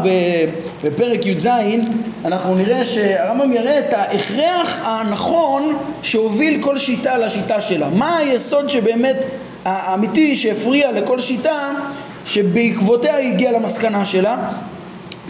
[0.85, 1.49] בפרק י"ז,
[2.25, 7.89] אנחנו נראה שהרמב"ם יראה את ההכרח הנכון שהוביל כל שיטה לשיטה שלה.
[7.89, 9.17] מה היסוד שבאמת
[9.65, 11.71] האמיתי שהפריע לכל שיטה
[12.25, 14.37] שבעקבותיה היא הגיעה למסקנה שלה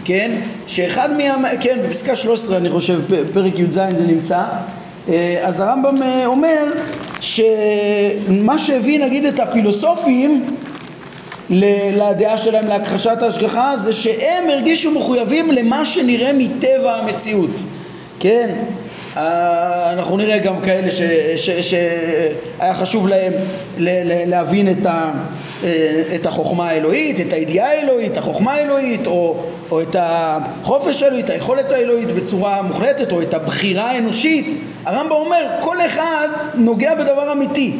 [0.05, 0.31] כן,
[0.67, 1.49] שאחד מה...
[1.59, 3.01] כן, בפסקה 13 אני חושב,
[3.33, 4.43] פרק י"ז זה נמצא,
[5.09, 6.67] אה, אז הרמב"ם אה, אומר
[7.19, 10.43] שמה שהביא נגיד את הפילוסופים
[11.49, 17.51] לדעה שלהם להכחשת ההשגחה זה שהם הרגישו מחויבים למה שנראה מטבע המציאות,
[18.19, 18.49] כן?
[19.17, 20.87] אה, אנחנו נראה גם כאלה
[21.61, 23.33] שהיה חשוב להם
[24.27, 25.11] להבין את, ה,
[26.15, 31.71] את החוכמה האלוהית, את הידיעה האלוהית, החוכמה האלוהית, או, או את החופש האלוהי, את היכולת
[31.71, 34.57] האלוהית בצורה מוחלטת, או את הבחירה האנושית.
[34.85, 37.73] הרמב"ם אומר, כל אחד נוגע בדבר אמיתי.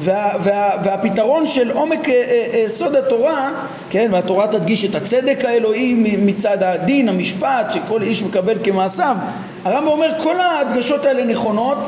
[0.00, 3.50] וה, וה, והפתרון של עומק אה, אה, אה, סוד התורה,
[3.90, 9.16] כן, והתורה תדגיש את הצדק האלוהי מצד הדין, המשפט, שכל איש מקבל כמעשיו,
[9.64, 11.78] הרמב"ם אומר כל ההדגשות האלה נכונות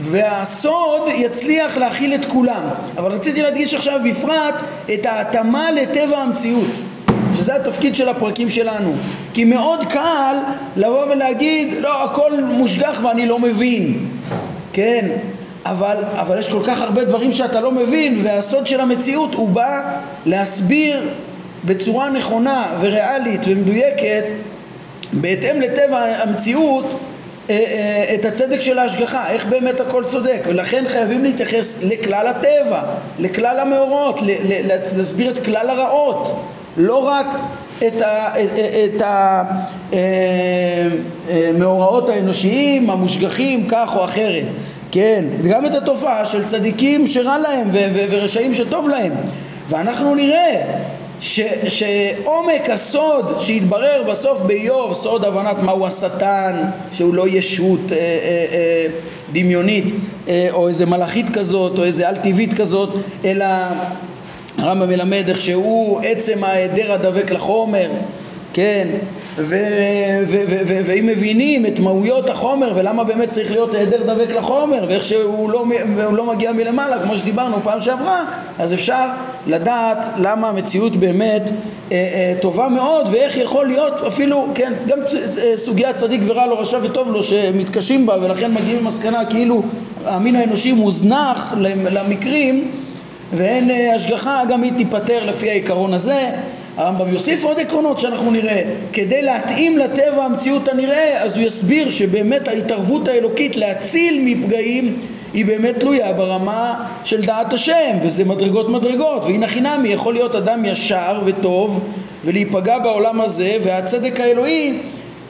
[0.00, 2.62] והסוד יצליח להכיל את כולם.
[2.98, 4.62] אבל רציתי להדגיש עכשיו בפרט
[4.94, 6.70] את ההתאמה לטבע המציאות
[7.34, 8.94] שזה התפקיד של הפרקים שלנו.
[9.34, 10.36] כי מאוד קל
[10.76, 14.06] לבוא ולהגיד לא הכל מושגח ואני לא מבין.
[14.72, 15.08] כן
[15.66, 19.80] אבל, אבל יש כל כך הרבה דברים שאתה לא מבין והסוד של המציאות הוא בא
[20.26, 21.08] להסביר
[21.64, 24.24] בצורה נכונה וריאלית ומדויקת
[25.12, 27.00] בהתאם לטבע המציאות
[28.14, 32.82] את הצדק של ההשגחה, איך באמת הכל צודק, ולכן חייבים להתייחס לכלל הטבע,
[33.18, 34.20] לכלל המאורעות,
[34.96, 36.44] להסביר את כלל הרעות,
[36.76, 37.26] לא רק
[37.86, 39.02] את,
[41.32, 44.44] המאורעות אה, האנושיים המושגחים כך או אחרת,
[44.92, 47.68] כן, גם את התופעה של צדיקים שרע להם
[48.10, 49.12] ורשעים שטוב להם,
[49.68, 50.62] ואנחנו נראה
[51.20, 56.56] ש, שעומק הסוד שהתברר בסוף באיוב, סוד הבנת מהו השטן,
[56.92, 58.86] שהוא לא ישות אה, אה, אה,
[59.32, 59.84] דמיונית
[60.28, 62.90] אה, או איזה מלאכית כזאת או איזה על-טבעית כזאת,
[63.24, 63.46] אלא
[64.58, 67.90] הרמב"ם מלמד איך שהוא עצם ההיעדר הדבק לחומר,
[68.52, 68.88] כן,
[69.36, 75.64] ואם מבינים את מהויות החומר ולמה באמת צריך להיות היעדר דבק לחומר ואיך שהוא לא,
[76.12, 78.24] לא מגיע מלמעלה כמו שדיברנו פעם שעברה
[78.58, 79.06] אז אפשר
[79.46, 81.42] לדעת למה המציאות באמת
[81.92, 84.98] אה, אה, טובה מאוד ואיך יכול להיות אפילו כן גם
[85.38, 89.62] אה, סוגיית צדיק ורע לו רשע וטוב לו שמתקשים בה ולכן מגיעים למסקנה כאילו
[90.04, 91.54] המין האנושי מוזנח
[91.90, 92.70] למקרים
[93.32, 96.30] ואין אה, השגחה גם היא תיפטר לפי העיקרון הזה
[96.76, 98.62] הרמב"ם יוסיף עוד עקרונות שאנחנו נראה.
[98.92, 104.98] כדי להתאים לטבע המציאות הנראה אז הוא יסביר שבאמת ההתערבות האלוקית להציל מפגעים
[105.32, 109.24] היא באמת תלויה ברמה של דעת השם וזה מדרגות מדרגות.
[109.24, 111.80] והנה חינמי יכול להיות אדם ישר וטוב
[112.24, 114.78] ולהיפגע בעולם הזה והצדק האלוהי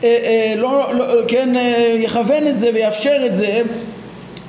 [0.04, 3.62] אה, אה, לא, לא, כן, אה, יכוון את זה ויאפשר את זה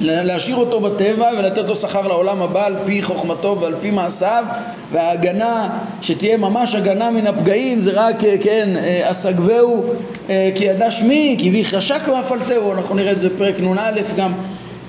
[0.02, 4.44] להשאיר אותו בטבע ולתת לו שכר לעולם הבא על פי חוכמתו ועל פי מעשיו
[4.92, 5.70] וההגנה
[6.02, 8.70] שתהיה ממש הגנה מן הפגעים זה רק כן
[9.04, 9.84] אסגבהו
[10.28, 14.34] כי ידע שמי כי בי חשק ואפלתהו אנחנו נראה את זה בפרק נ"א גם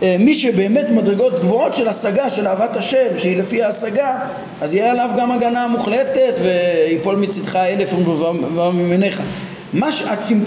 [0.03, 4.18] מי שבאמת מדרגות גבוהות של השגה של אהבת השם שהיא לפי ההשגה
[4.61, 7.94] אז יהיה עליו גם הגנה מוחלטת ויפול מצדך אלף
[8.55, 9.20] וממניך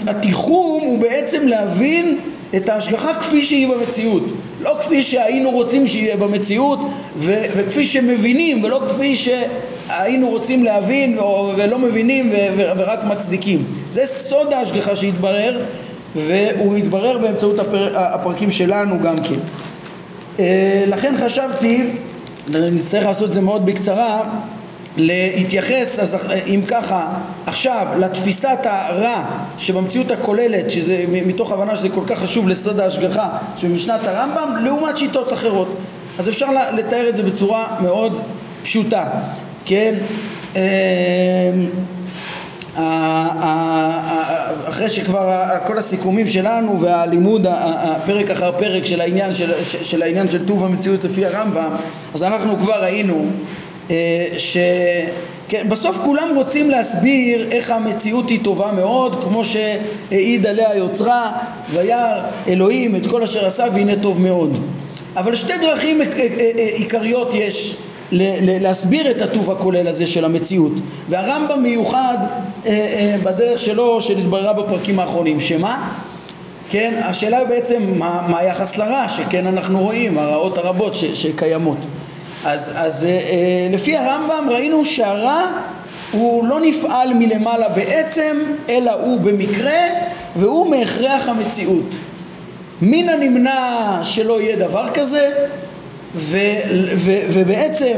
[0.06, 2.18] התיחום הוא בעצם להבין
[2.56, 4.22] את ההשגחה כפי שהיא במציאות.
[4.60, 6.78] לא כפי שהיינו רוצים שיהיה במציאות
[7.16, 11.22] ו- וכפי שמבינים ולא כפי שהיינו רוצים להבין ו-
[11.56, 13.64] ולא מבינים ו- ו- ורק מצדיקים.
[13.90, 15.64] זה סוד ההשגחה שהתברר
[16.16, 17.98] והוא התברר באמצעות הפר...
[17.98, 19.40] הפרקים שלנו גם כן.
[20.38, 21.82] אה, לכן חשבתי,
[22.48, 24.22] נצטרך לעשות את זה מאוד בקצרה
[24.96, 27.08] להתייחס, אז אם ככה,
[27.46, 29.24] עכשיו לתפיסת הרע
[29.58, 35.32] שבמציאות הכוללת, שזה מתוך הבנה שזה כל כך חשוב לסוד ההשגחה שבמשנת הרמב"ם, לעומת שיטות
[35.32, 35.76] אחרות.
[36.18, 38.20] אז אפשר לתאר את זה בצורה מאוד
[38.62, 39.04] פשוטה,
[39.64, 39.94] כן?
[40.56, 40.60] אמ,
[44.68, 50.46] אחרי שכבר כל הסיכומים שלנו והלימוד הפרק אחר פרק של העניין של, של העניין של
[50.46, 51.70] טוב המציאות לפי הרמב"ם
[52.14, 53.26] אז אנחנו כבר ראינו
[53.90, 61.32] אה, שבסוף כן, כולם רוצים להסביר איך המציאות היא טובה מאוד כמו שהעיד עליה יוצרה
[61.72, 64.58] וירא אלוהים את כל אשר עשה והנה טוב מאוד.
[65.16, 67.76] אבל שתי דרכים אה, אה, עיקריות יש
[68.60, 70.72] להסביר את הטוב הכולל הזה של המציאות.
[71.08, 72.18] והרמב"ם מיוחד
[73.22, 75.40] בדרך שלו שנתבררה בפרקים האחרונים.
[75.40, 75.92] שמה?
[76.70, 81.78] כן, השאלה היא בעצם מה, מה היחס לרע שכן אנחנו רואים הרעות הרבות ש, שקיימות
[82.46, 85.46] אז, אז אה, אה, לפי הרמב"ם ראינו שהרע
[86.12, 88.36] הוא לא נפעל מלמעלה בעצם,
[88.68, 89.80] אלא הוא במקרה
[90.36, 91.94] והוא מהכרח המציאות.
[92.82, 95.30] מן הנמנע שלא יהיה דבר כזה,
[96.14, 96.38] ו,
[96.96, 97.94] ו, ובעצם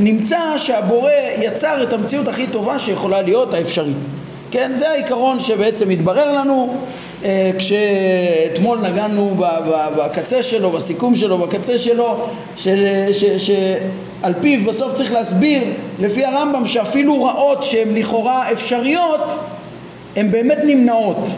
[0.00, 3.96] נמצא שהבורא יצר את המציאות הכי טובה שיכולה להיות האפשרית.
[4.50, 6.76] כן, זה העיקרון שבעצם התברר לנו
[7.58, 9.36] כשאתמול נגענו
[9.96, 12.16] בקצה שלו, בסיכום שלו, בקצה שלו,
[12.56, 15.62] שעל פיו בסוף צריך להסביר
[16.00, 19.38] לפי הרמב"ם שאפילו רעות שהן לכאורה אפשריות
[20.16, 21.28] הן באמת נמנעות.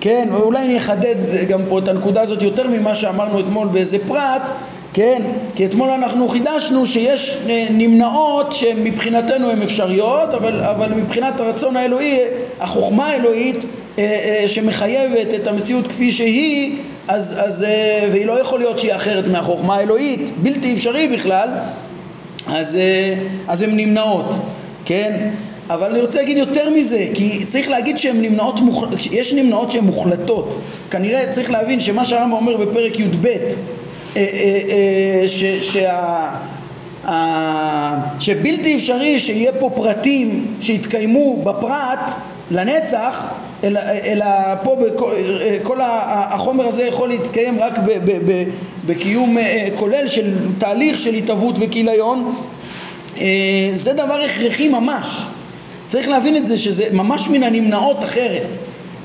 [0.00, 1.14] כן, ואולי אני אחדד
[1.48, 4.50] גם פה את הנקודה הזאת יותר ממה שאמרנו אתמול באיזה פרט
[4.92, 5.22] כן,
[5.54, 7.38] כי אתמול אנחנו חידשנו שיש
[7.70, 12.18] נמנעות שמבחינתנו הן אפשריות אבל, אבל מבחינת הרצון האלוהי,
[12.60, 13.56] החוכמה האלוהית
[13.98, 16.76] אה, אה, שמחייבת את המציאות כפי שהיא
[17.08, 21.48] אז, אז, אה, והיא לא יכול להיות שהיא אחרת מהחוכמה האלוהית בלתי אפשרי בכלל
[22.46, 22.78] אז,
[23.48, 24.34] אז הן נמנעות
[24.84, 25.30] כן?
[25.70, 28.84] אבל אני רוצה להגיד יותר מזה כי צריך להגיד שהן נמנעות מוח...
[29.10, 30.58] יש נמנעות שהן מוחלטות.
[30.90, 33.28] כנראה צריך להבין שמה שהרמב"ם אומר בפרק י"ב
[35.26, 36.30] ש, שה...
[38.20, 42.12] שבלתי אפשרי שיהיה פה פרטים שיתקיימו בפרט
[42.50, 43.28] לנצח
[43.64, 44.26] אלא, אלא
[44.62, 45.14] פה בכל,
[45.62, 48.44] כל החומר הזה יכול להתקיים רק ב, ב, ב,
[48.86, 52.34] בקיום אה, כולל של תהליך של התהוות וכיליון.
[53.20, 53.26] אה,
[53.72, 55.26] זה דבר הכרחי ממש.
[55.88, 58.56] צריך להבין את זה שזה ממש מן הנמנעות אחרת.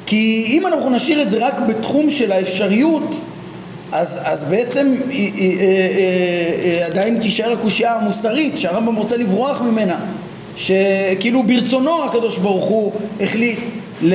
[0.06, 3.16] כי אם אנחנו נשאיר את זה רק בתחום של האפשריות
[3.96, 5.80] אז, אז בעצם היא, היא, היא,
[6.64, 10.00] היא, עדיין תישאר הקושייה המוסרית שהרמב"ם רוצה לברוח ממנה
[10.56, 13.70] שכאילו ברצונו הקדוש ברוך הוא החליט
[14.02, 14.14] ל,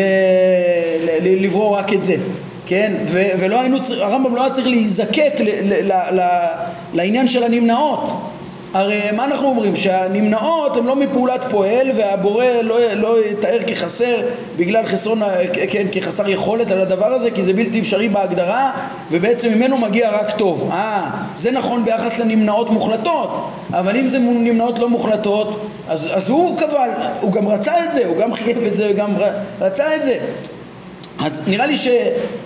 [1.04, 2.16] ל, לברוא רק את זה,
[2.66, 2.92] כן?
[3.04, 6.20] ו, ולא היינו, הרמב"ם לא היה צריך להיזקק ל, ל, ל, ל,
[6.94, 8.10] לעניין של הנמנעות
[8.74, 9.76] הרי מה אנחנו אומרים?
[9.76, 14.16] שהנמנעות הן לא מפעולת פועל והבורא לא, לא יתאר כחסר
[14.56, 15.22] בגלל חסרון,
[15.70, 18.70] כן, כחסר יכולת על הדבר הזה כי זה בלתי אפשרי בהגדרה
[19.10, 20.70] ובעצם ממנו מגיע רק טוב.
[20.72, 26.58] אה, זה נכון ביחס לנמנעות מוחלטות אבל אם זה נמנעות לא מוחלטות אז, אז הוא
[26.58, 26.84] קבע,
[27.20, 29.10] הוא גם רצה את זה, הוא גם חייב את זה, הוא גם
[29.60, 30.18] רצה את זה
[31.24, 31.88] אז נראה לי ש,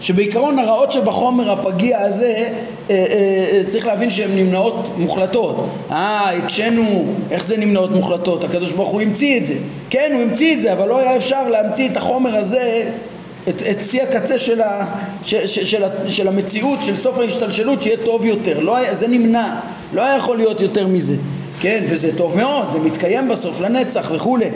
[0.00, 2.48] שבעיקרון הרעות שבחומר הפגיע הזה אה,
[2.90, 3.04] אה,
[3.52, 5.68] אה, צריך להבין שהן נמנעות מוחלטות.
[5.90, 8.44] אה, הקשינו, איך זה נמנעות מוחלטות?
[8.44, 9.54] הקדוש ברוך הוא המציא את זה.
[9.90, 12.90] כן, הוא המציא את זה, אבל לא היה אפשר להמציא את החומר הזה
[13.48, 14.86] את, את שיא הקצה של, ה,
[15.22, 18.60] ש, ש, של, של המציאות, של סוף ההשתלשלות, שיהיה טוב יותר.
[18.60, 19.54] לא היה, זה נמנע,
[19.92, 21.16] לא היה יכול להיות יותר מזה.
[21.60, 24.46] כן, וזה טוב מאוד, זה מתקיים בסוף לנצח וכולי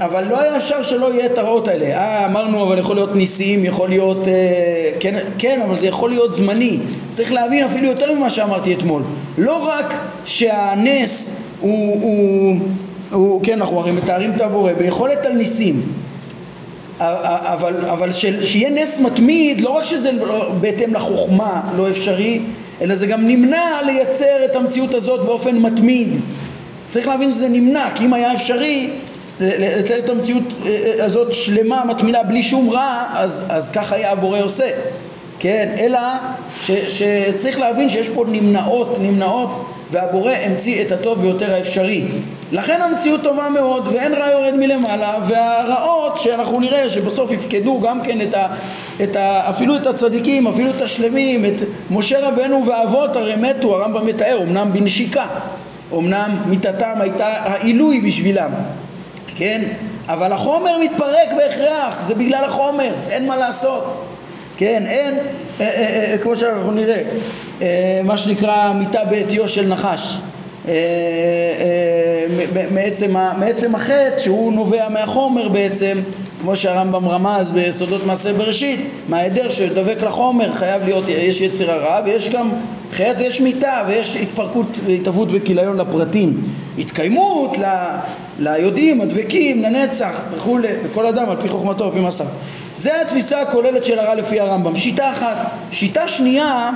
[0.00, 1.84] אבל לא היה אפשר שלא יהיה את הרעות האלה.
[1.84, 4.28] אה, אמרנו, אבל יכול להיות ניסים, יכול להיות...
[4.28, 6.78] אה, כן, כן, אבל זה יכול להיות זמני.
[7.10, 9.02] צריך להבין אפילו יותר ממה שאמרתי אתמול.
[9.38, 12.02] לא רק שהנס הוא...
[12.02, 12.58] הוא
[13.12, 15.82] הוא, כן, אנחנו הרי מתארים את הבורא ביכולת על ניסים.
[16.98, 22.40] אבל, אבל ש, שיהיה נס מתמיד, לא רק שזה לא, בהתאם לחוכמה לא אפשרי,
[22.80, 26.20] אלא זה גם נמנע לייצר את המציאות הזאת באופן מתמיד.
[26.92, 28.90] צריך להבין שזה נמנע, כי אם היה אפשרי
[29.40, 34.10] לתאר את המציאות אה, אה, הזאת שלמה, מתמידה, בלי שום רע, אז, אז כך היה
[34.10, 34.68] הבורא עושה.
[35.38, 35.98] כן, אלא
[36.60, 42.04] ש, שצריך להבין שיש פה נמנעות, נמנעות, והבורא המציא את הטוב ביותר האפשרי.
[42.52, 48.20] לכן המציאות טובה מאוד, ואין רע יורד מלמעלה, והרעות שאנחנו נראה שבסוף יפקדו גם כן
[48.20, 48.46] את ה,
[49.02, 54.06] את ה, אפילו את הצדיקים, אפילו את השלמים, את משה רבנו ואבות הרי מתו, הרמב"ם
[54.06, 55.26] מתאר, אמנם בנשיקה,
[55.98, 58.50] אמנם מיתתם הייתה העילוי בשבילם,
[59.36, 59.62] כן?
[60.08, 64.04] אבל החומר מתפרק בהכרח, זה בגלל החומר, אין מה לעשות.
[64.56, 65.20] כן, אין, אה,
[65.60, 67.02] אה, אה, כמו שאנחנו נראה,
[67.62, 70.18] אה, מה שנקרא מיטה בעטיו של נחש.
[70.68, 72.24] אה, אה,
[72.70, 75.98] מעצם, מעצם החטא שהוא נובע מהחומר בעצם,
[76.42, 82.28] כמו שהרמב"ם רמז ביסודות מעשה בראשית, מההיעדר שדבק לחומר חייב להיות, יש יצר הרע ויש
[82.28, 82.50] גם
[82.92, 86.40] חטא ויש מיטה ויש התפרקות והתהוות וכיליון לפרטים.
[86.78, 87.64] התקיימות ל,
[88.38, 92.24] ליודעים, הדבקים, לנצח וכולי, וכל אדם על פי חוכמתו, על פי מסע.
[92.74, 95.36] זה התפיסה הכוללת של הרע לפי הרמב"ם, שיטה אחת.
[95.70, 96.70] שיטה שנייה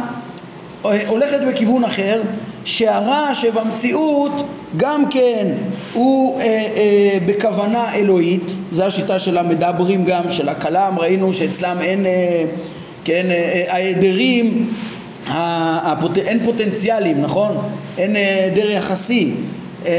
[0.83, 2.23] הולכת בכיוון אחר,
[2.67, 4.43] שהרע שבמציאות
[4.77, 5.47] גם כן
[5.93, 12.07] הוא אה, אה, בכוונה אלוהית, זו השיטה של המדברים גם, של הכלם, ראינו שאצלם אין,
[12.07, 12.45] אה,
[13.05, 14.69] כן, אה, ההדרים,
[15.27, 16.19] הפוט...
[16.19, 17.57] אין פוטנציאלים, נכון?
[17.99, 19.31] אין היעדר יחסי.
[19.87, 19.93] אה,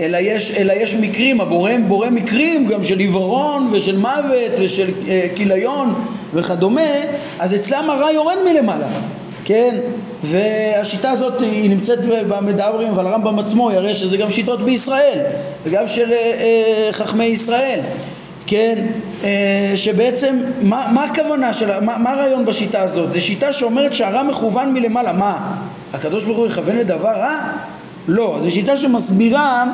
[0.00, 5.26] אלא יש, אלא יש מקרים, הבורא בורא מקרים גם של עיוורון ושל מוות ושל אה,
[5.34, 5.94] כיליון
[6.34, 6.90] וכדומה,
[7.38, 8.86] אז אצלם הרע יורד מלמעלה.
[9.44, 9.76] כן?
[10.24, 15.18] והשיטה הזאת היא נמצאת במדברים, אבל הרמב"ם עצמו יראה שזה גם שיטות בישראל,
[15.64, 17.80] וגם של אה, אה, חכמי ישראל,
[18.46, 18.86] כן?
[19.24, 23.10] אה, שבעצם, מה, מה הכוונה שלה, מה, מה הרעיון בשיטה הזאת?
[23.10, 25.56] זו שיטה שאומרת שהרע מכוון מלמעלה, מה?
[25.92, 27.38] הקדוש ברוך הוא יכוון לדבר רע?
[28.08, 29.64] לא, זו שיטה שמסבירה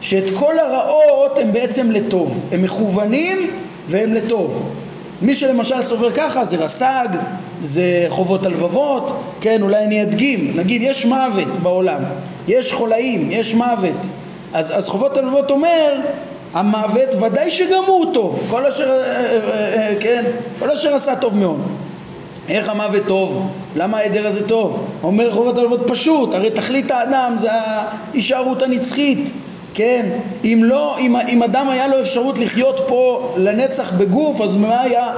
[0.00, 3.50] שאת כל הרעות הם בעצם לטוב, הם מכוונים
[3.88, 4.77] והם לטוב.
[5.22, 7.08] מי שלמשל סובר ככה זה רס"ג,
[7.60, 12.00] זה חובות הלבבות, כן, אולי אני אדגים, נגיד יש מוות בעולם,
[12.48, 14.06] יש חולאים, יש מוות,
[14.52, 16.00] אז, אז חובות הלבבות אומר
[16.54, 20.24] המוות ודאי שגם הוא טוב, כל אשר, אה, אה, אה, כן,
[20.58, 21.60] כל אשר עשה טוב מאוד.
[22.48, 23.48] איך המוות טוב?
[23.76, 24.86] למה העדר הזה טוב?
[25.02, 29.30] אומר חובות הלבבות פשוט, הרי תכלית האדם זה ההישארות הנצחית
[29.78, 30.06] כן?
[30.44, 35.10] אם לא, אם, אם אדם היה לו אפשרות לחיות פה לנצח בגוף, אז מה היה,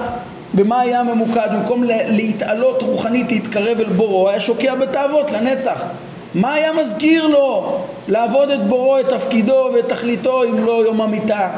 [0.55, 1.49] במה היה ממוקד?
[1.53, 5.87] במקום להתעלות רוחנית, להתקרב אל בורו, היה שוקע בתאוות לנצח.
[6.35, 11.49] מה היה מזכיר לו לעבוד את בורו, את תפקידו ואת תכליתו, אם לא יום המיתה?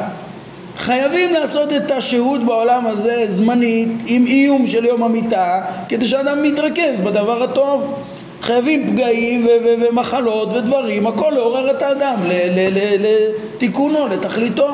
[0.76, 7.00] חייבים לעשות את השהות בעולם הזה זמנית עם איום של יום המיתה כדי שאדם מתרכז
[7.00, 7.94] בדבר הטוב
[8.42, 9.46] חייבים פגעים
[9.81, 12.16] ומחלות ודברים, הכל לעורר את האדם
[12.98, 14.68] לתיקונו, לתכליתו.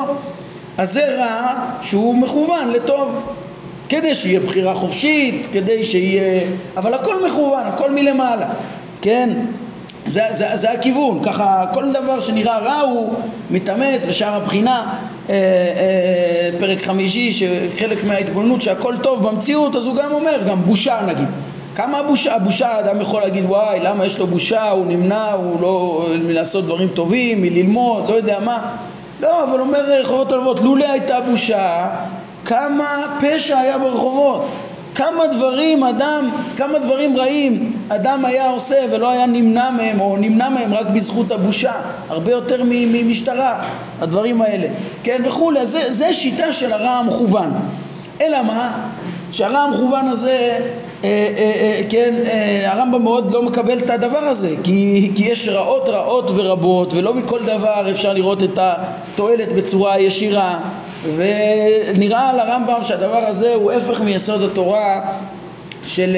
[0.77, 3.21] אז זה רע שהוא מכוון לטוב.
[3.89, 6.41] כדי שיהיה בחירה חופשית, כדי שיהיה...
[6.77, 8.49] אבל הכל מכוון, הכל מלמעלה,
[9.01, 9.29] כן?
[10.05, 13.13] זה, זה, זה הכיוון, ככה כל דבר שנראה רע הוא
[13.51, 14.93] מתאמץ ושאר הבחינה,
[15.29, 20.99] אה, אה, פרק חמישי, שחלק מההתבוננות שהכל טוב במציאות, אז הוא גם אומר, גם בושה
[21.07, 21.27] נגיד.
[21.75, 26.05] כמה הבושה, הבושה, האדם יכול להגיד וואי למה יש לו בושה, הוא נמנע, הוא לא
[26.23, 28.75] מלעשות דברים טובים, מללמוד, לא יודע מה.
[29.21, 31.87] לא, אבל אומר רחובות הלוות, לולי הייתה בושה,
[32.45, 34.45] כמה פשע היה ברחובות.
[34.95, 40.49] כמה דברים אדם, כמה דברים רעים אדם היה עושה ולא היה נמנע מהם או נמנע
[40.49, 41.71] מהם רק בזכות הבושה.
[42.09, 43.63] הרבה יותר ממשטרה
[44.01, 44.67] הדברים האלה.
[45.03, 47.53] כן וכולי זה, זה שיטה של הרע המכוון.
[48.21, 48.71] אלא מה?
[49.31, 50.88] שהרע המכוון הזה אה, אה, אה,
[51.89, 52.13] כן,
[52.65, 57.39] הרמב"ם מאוד לא מקבל את הדבר הזה כי, כי יש רעות רעות ורבות ולא מכל
[57.45, 60.59] דבר אפשר לראות את התועלת בצורה ישירה.
[61.15, 65.01] ונראה לרמב"ם שהדבר הזה הוא הפך מיסוד התורה
[65.83, 66.15] של,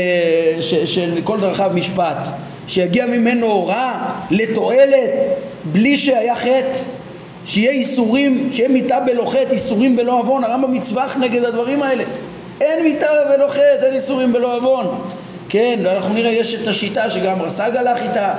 [0.60, 2.28] של, של כל דרכיו משפט.
[2.68, 3.94] שיגיע ממנו רע
[4.32, 5.12] לתועלת
[5.66, 6.80] בלי שהיה חטא.
[7.46, 12.04] שיהיה איסורים, שיהיה מיתה בלא חטא, איסורים בלא עוון, הרמב"ם מצווח נגד הדברים האלה
[12.62, 15.02] אין מיתה ולא חטא, אין איסורים ולא עוון.
[15.50, 18.34] כן, ואנחנו נראה, יש את השיטה שגם רס"ג הלך איתה,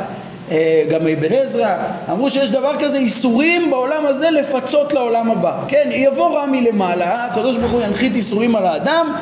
[0.51, 1.75] אה, גם אבן עזרא,
[2.11, 5.59] אמרו שיש דבר כזה איסורים בעולם הזה לפצות לעולם הבא.
[5.69, 9.13] כן, יבוא רע מלמעלה, הקדוש ברוך הוא ינחית איסורים על האדם,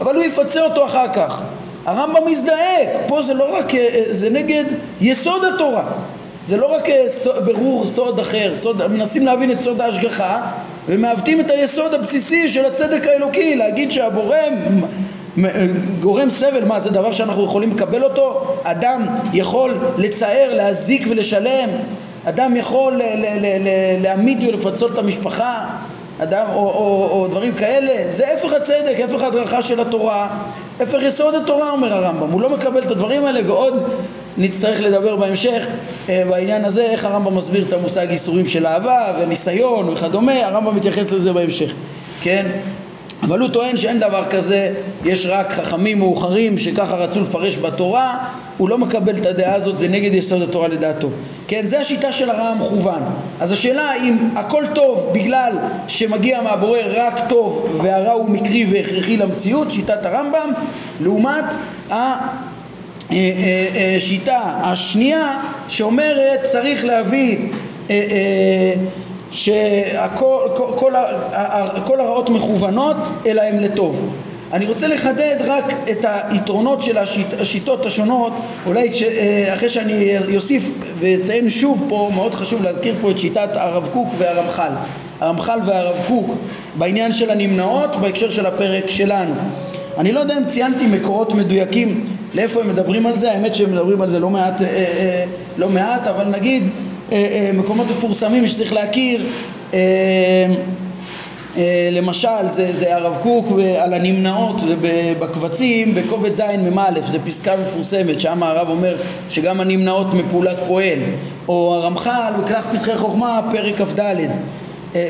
[0.00, 1.42] אבל הוא יפצה אותו אחר כך.
[1.86, 4.64] הרמב"ם מזדעק, פה זה לא רק, אה, זה נגד
[5.00, 5.84] יסוד התורה.
[6.46, 7.06] זה לא רק אה,
[7.44, 10.40] ברור סוד אחר, סוד, מנסים להבין את סוד ההשגחה,
[10.88, 14.36] ומעוותים את היסוד הבסיסי של הצדק האלוקי, להגיד שהבורא
[16.00, 18.56] גורם סבל, מה זה דבר שאנחנו יכולים לקבל אותו?
[18.62, 21.68] אדם יכול לצער, להזיק ולשלם?
[22.24, 23.00] אדם יכול
[24.00, 25.66] להמית ולפצות את המשפחה?
[26.22, 30.28] אדם, או, או, או דברים כאלה, זה הפך הצדק, הפך ההדרכה של התורה,
[30.80, 33.84] הפך יסוד התורה אומר הרמב"ם, הוא לא מקבל את הדברים האלה ועוד
[34.38, 35.66] נצטרך לדבר בהמשך
[36.08, 41.12] אה, בעניין הזה, איך הרמב"ם מסביר את המושג ייסורים של אהבה וניסיון וכדומה, הרמב"ם מתייחס
[41.12, 41.72] לזה בהמשך,
[42.22, 42.46] כן?
[43.22, 44.74] אבל הוא טוען שאין דבר כזה,
[45.04, 48.18] יש רק חכמים מאוחרים שככה רצו לפרש בתורה,
[48.58, 51.08] הוא לא מקבל את הדעה הזאת, זה נגד יסוד התורה לדעתו.
[51.48, 53.02] כן, זה השיטה של הרע המכוון.
[53.40, 55.52] אז השאלה אם הכל טוב בגלל
[55.88, 60.50] שמגיע מהבורא רק טוב והרע הוא מקרי והכרחי למציאות, שיטת הרמב"ם,
[61.00, 61.54] לעומת
[63.14, 63.20] אה,
[63.76, 63.96] אה,
[64.28, 65.38] אה, השנייה
[65.68, 67.38] שאומרת צריך להביא
[69.30, 70.92] שכל כל, כל,
[71.84, 72.96] כל הרעות מכוונות
[73.26, 74.14] אלא הן לטוב.
[74.52, 78.32] אני רוצה לחדד רק את היתרונות של השיט, השיטות השונות,
[78.66, 79.02] אולי ש,
[79.52, 84.72] אחרי שאני אוסיף ואציין שוב פה, מאוד חשוב להזכיר פה את שיטת הרב קוק והרמח"ל.
[85.20, 86.30] הרמח"ל והרב קוק
[86.78, 89.34] בעניין של הנמנעות בהקשר של הפרק שלנו.
[89.98, 94.02] אני לא יודע אם ציינתי מקורות מדויקים לאיפה הם מדברים על זה, האמת שהם מדברים
[94.02, 95.24] על זה לא מעט, אה, אה,
[95.56, 96.62] לא מעט אבל נגיד
[97.12, 99.26] אה, אה, מקומות מפורסמים שצריך להכיר
[99.74, 100.54] אה,
[101.92, 104.56] למשל זה, זה הרב קוק על הנמנעות
[105.18, 108.96] בקבצים בקובץ ז' מ"א זה פסקה מפורסמת שם הרב אומר
[109.28, 110.98] שגם הנמנעות מפעולת פועל.
[111.48, 114.00] או הרמח"ל בכרך פתחי חוכמה פרק כ"ד.
[114.00, 114.26] אה,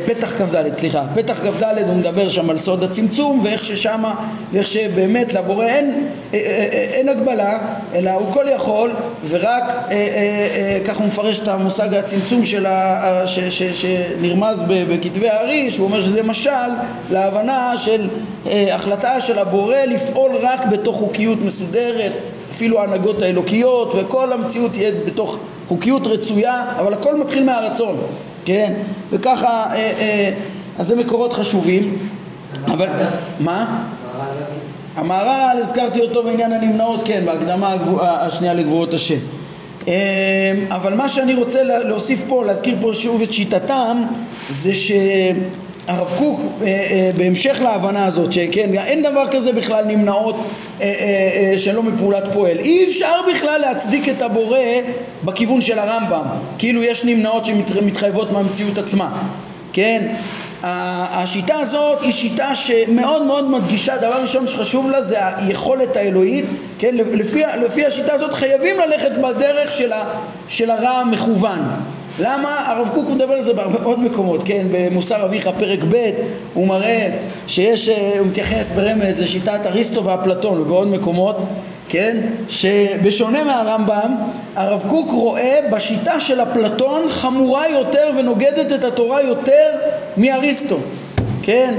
[0.07, 4.15] פתח כ"ד, סליחה, פתח כ"ד הוא מדבר שם על סוד הצמצום ואיך ששמה,
[4.53, 7.59] ואיך שבאמת לבורא אין, אה, אה, אין הגבלה,
[7.95, 8.91] אלא הוא כל יכול
[9.29, 9.65] ורק
[10.85, 16.03] כך הוא מפרש את המושג הצמצום של ה, ש, ש, שנרמז בכתבי הארי, שהוא אומר
[16.03, 16.51] שזה משל
[17.11, 18.09] להבנה של
[18.47, 22.13] החלטה של הבורא לפעול רק בתוך חוקיות מסודרת,
[22.51, 27.97] אפילו ההנהגות האלוקיות וכל המציאות תהיה בתוך חוקיות רצויה, אבל הכל מתחיל מהרצון
[28.45, 28.73] כן?
[29.11, 30.31] וככה, אה, אה,
[30.79, 31.99] אז זה מקורות חשובים,
[32.67, 32.89] אבל,
[33.41, 33.85] מה?
[34.97, 39.19] המהר"ל, הזכרתי אותו בעניין הנמנעות, כן, בהקדמה השנייה לגבורות השם.
[39.89, 39.93] אה,
[40.71, 44.03] אבל מה שאני רוצה להוסיף פה, להזכיר פה שוב את שיטתם,
[44.49, 44.93] זה ש...
[45.89, 50.37] הרב קוק אה, אה, בהמשך להבנה הזאת שכן אין דבר כזה בכלל נמנעות
[50.81, 52.59] אה, שלא מפעולת פועל.
[52.59, 54.59] אי אפשר בכלל להצדיק את הבורא
[55.25, 56.25] בכיוון של הרמב"ם.
[56.59, 59.23] כאילו יש נמנעות שמתחייבות מהמציאות עצמה.
[59.73, 60.15] כן?
[60.63, 66.45] השיטה הזאת היא שיטה שמאוד מאוד מדגישה דבר ראשון שחשוב לה זה היכולת האלוהית
[66.79, 66.95] כן?
[66.95, 69.73] לפי, לפי השיטה הזאת חייבים ללכת בדרך
[70.49, 71.59] של, הרע המכוון
[72.19, 72.65] למה?
[72.67, 74.67] הרב קוק מדבר על זה מאוד מקומות, כן?
[74.73, 76.11] במוסר אביך פרק ב'
[76.55, 77.09] הוא מראה
[77.47, 81.37] שיש, אה, הוא מתייחס ברמז לשיטת אריסטו ואפלטון ובעוד מקומות,
[81.89, 82.17] כן?
[82.49, 84.15] שבשונה מהרמב"ם,
[84.57, 89.69] הרב קוק רואה בשיטה של אפלטון חמורה יותר ונוגדת את התורה יותר
[90.17, 90.77] מאריסטו,
[91.43, 91.75] כן?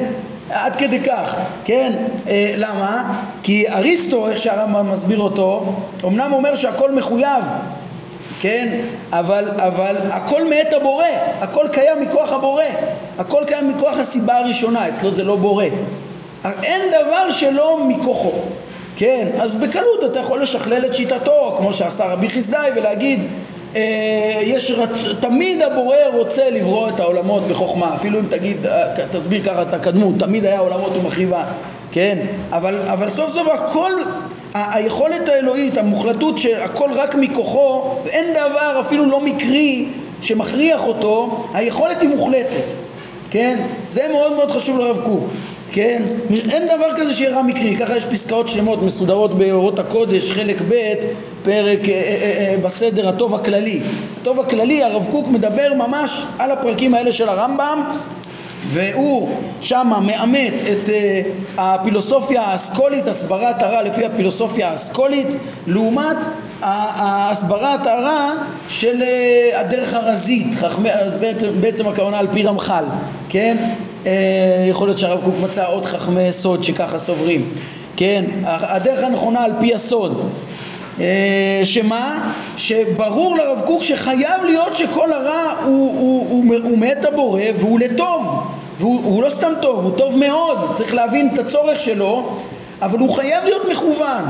[0.50, 1.92] עד כדי כך, כן?
[2.28, 3.22] אה, למה?
[3.44, 5.74] כי אריסטו, איך שהרמב"ם מסביר אותו,
[6.06, 7.44] אמנם אומר שהכל מחויב
[8.40, 8.80] כן?
[9.12, 11.06] אבל, אבל הכל מאת הבורא,
[11.40, 12.64] הכל קיים מכוח הבורא,
[13.18, 15.66] הכל קיים מכוח הסיבה הראשונה, אצלו זה לא בורא.
[16.64, 18.32] אין דבר שלא מכוחו,
[18.98, 19.28] כן?
[19.40, 23.20] אז בקלות אתה יכול לשכלל את שיטתו, כמו שעשה רבי חסדאי, ולהגיד
[23.76, 24.98] אה, יש רצ...
[25.20, 30.16] תמיד הבורא רוצה לברוא את העולמות בחוכמה, אפילו אם תגיד, אה, תסביר ככה את הקדמות,
[30.20, 31.44] תמיד היה עולמות ומחריבה,
[31.92, 32.18] כן?
[32.52, 33.92] אבל, אבל סוף סוף הכל
[34.56, 39.86] היכולת האלוהית, המוחלטות שהכל רק מכוחו, ואין דבר אפילו לא מקרי
[40.22, 42.64] שמכריח אותו, היכולת היא מוחלטת,
[43.30, 43.60] כן?
[43.90, 45.24] זה מאוד מאוד חשוב לרב קוק,
[45.72, 46.04] כן?
[46.50, 50.94] אין דבר כזה שיהיה רע מקרי, ככה יש פסקאות שלמות מסודרות באורות הקודש, חלק ב',
[51.44, 53.80] פרק אה, אה, אה, אה בסדר הטוב הכללי.
[54.22, 57.98] הטוב הכללי, הרב קוק מדבר ממש על הפרקים האלה של הרמב"ם,
[58.68, 59.30] והוא
[59.62, 60.92] שמה מאמת את uh,
[61.58, 65.28] הפילוסופיה האסכולית, הסברת הרע לפי הפילוסופיה האסכולית,
[65.68, 66.18] לעומת
[66.62, 68.32] הסברת הרע
[68.70, 70.90] של uh, הדרך הרזית, חכמי,
[71.60, 72.86] בעצם הכוונה על פי רמח"ל,
[73.30, 73.58] כן?
[74.04, 74.08] Uh,
[74.70, 77.50] יכול להיות שהרב קוק מצא עוד חכמי סוד שככה סוברים,
[77.96, 78.26] כן?
[78.46, 80.30] הדרך הנכונה על פי הסוד
[81.64, 82.32] שמה?
[82.58, 88.45] שברור לרב קוק שחייב להיות שכל הרע הוא, הוא, הוא, הוא מאת הבורא והוא לטוב
[88.80, 92.30] והוא לא סתם טוב, הוא טוב מאוד, צריך להבין את הצורך שלו
[92.82, 94.24] אבל הוא חייב להיות מכוון.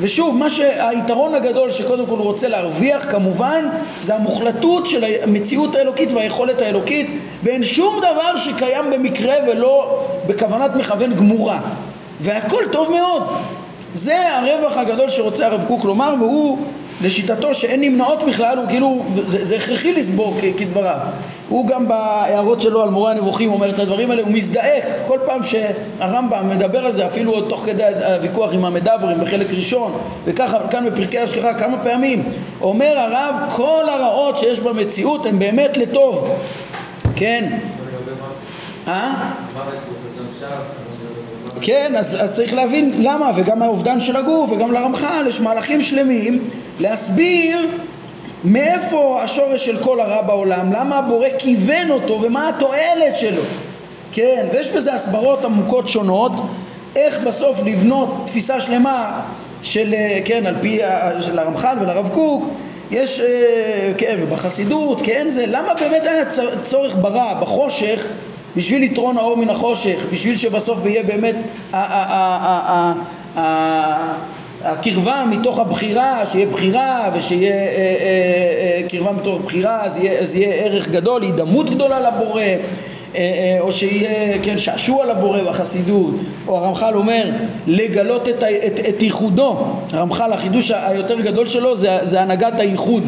[0.00, 3.64] ושוב, מה שהיתרון הגדול שקודם כל הוא רוצה להרוויח כמובן
[4.02, 7.10] זה המוחלטות של המציאות האלוקית והיכולת האלוקית
[7.42, 11.60] ואין שום דבר שקיים במקרה ולא בכוונת מכוון גמורה.
[12.20, 13.22] והכל טוב מאוד.
[13.94, 16.58] זה הרווח הגדול שרוצה הרב קוק לומר והוא
[17.02, 20.98] לשיטתו שאין נמנעות בכלל הוא כאילו זה, זה הכרחי לסבור כדבריו
[21.50, 25.40] הוא גם בהערות שלו על מורה הנבוכים אומר את הדברים האלה, הוא מזדעק כל פעם
[25.42, 30.90] שהרמב"ם מדבר על זה, אפילו עוד תוך כדי הוויכוח עם המדברים בחלק ראשון, וככה כאן
[30.90, 32.22] בפרקי השגחה כמה פעמים,
[32.60, 36.28] אומר הרב כל הרעות שיש במציאות הן באמת לטוב,
[37.16, 37.58] כן?
[38.88, 39.14] אה?
[41.60, 46.48] כן, אז, אז צריך להבין למה, וגם האובדן של הגוף, וגם לרמח"ל יש מהלכים שלמים
[46.80, 47.58] להסביר
[48.44, 50.72] מאיפה השורש של כל הרע בעולם?
[50.72, 53.42] למה הבורא כיוון אותו ומה התועלת שלו?
[54.12, 56.32] כן, ויש בזה הסברות עמוקות שונות
[56.96, 59.20] איך בסוף לבנות תפיסה שלמה
[59.62, 60.80] של, אה, כן, על פי,
[61.20, 62.48] של הרמח"ל ולרב קוק
[62.90, 66.24] יש, אה, כן, ובחסידות, כן, זה, למה באמת היה
[66.60, 68.06] צורך ברע, בחושך,
[68.56, 71.36] בשביל יתרון האור מן החושך, בשביל שבסוף יהיה באמת
[74.64, 80.36] הקרבה מתוך הבחירה, שיהיה בחירה ושיהיה אה, אה, אה, קרבה מתוך בחירה, אז יהיה, אז
[80.36, 82.56] יהיה ערך גדול, הידמות גדולה לבורא, אה,
[83.14, 86.14] אה, או שיהיה, כן, שעשוע לבורא בחסידות,
[86.48, 87.30] או הרמח"ל אומר
[87.66, 89.56] לגלות את, את, את ייחודו,
[89.92, 93.02] הרמח"ל החידוש היותר גדול שלו זה, זה הנהגת הייחוד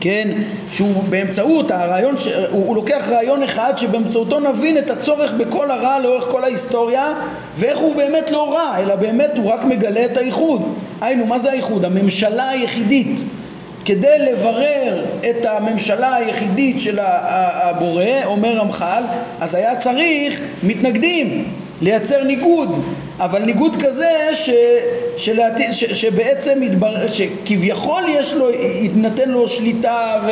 [0.00, 0.28] כן,
[0.70, 2.26] שהוא באמצעות הרעיון, ש...
[2.26, 7.12] הוא, הוא לוקח רעיון אחד שבאמצעותו נבין את הצורך בכל הרע לאורך כל ההיסטוריה
[7.56, 10.62] ואיך הוא באמת לא רע, אלא באמת הוא רק מגלה את הייחוד.
[11.00, 11.84] היינו, מה זה הייחוד?
[11.84, 13.20] הממשלה היחידית.
[13.84, 19.02] כדי לברר את הממשלה היחידית של הבורא, אומר רמח"ל,
[19.40, 21.44] אז היה צריך מתנגדים,
[21.80, 22.82] לייצר ניגוד.
[23.20, 24.50] אבל ניגוד כזה ש,
[25.16, 28.50] שלעתי, ש, שבעצם יתבר, שכביכול יש לו,
[28.80, 30.30] יתנתן לו שליטה ו,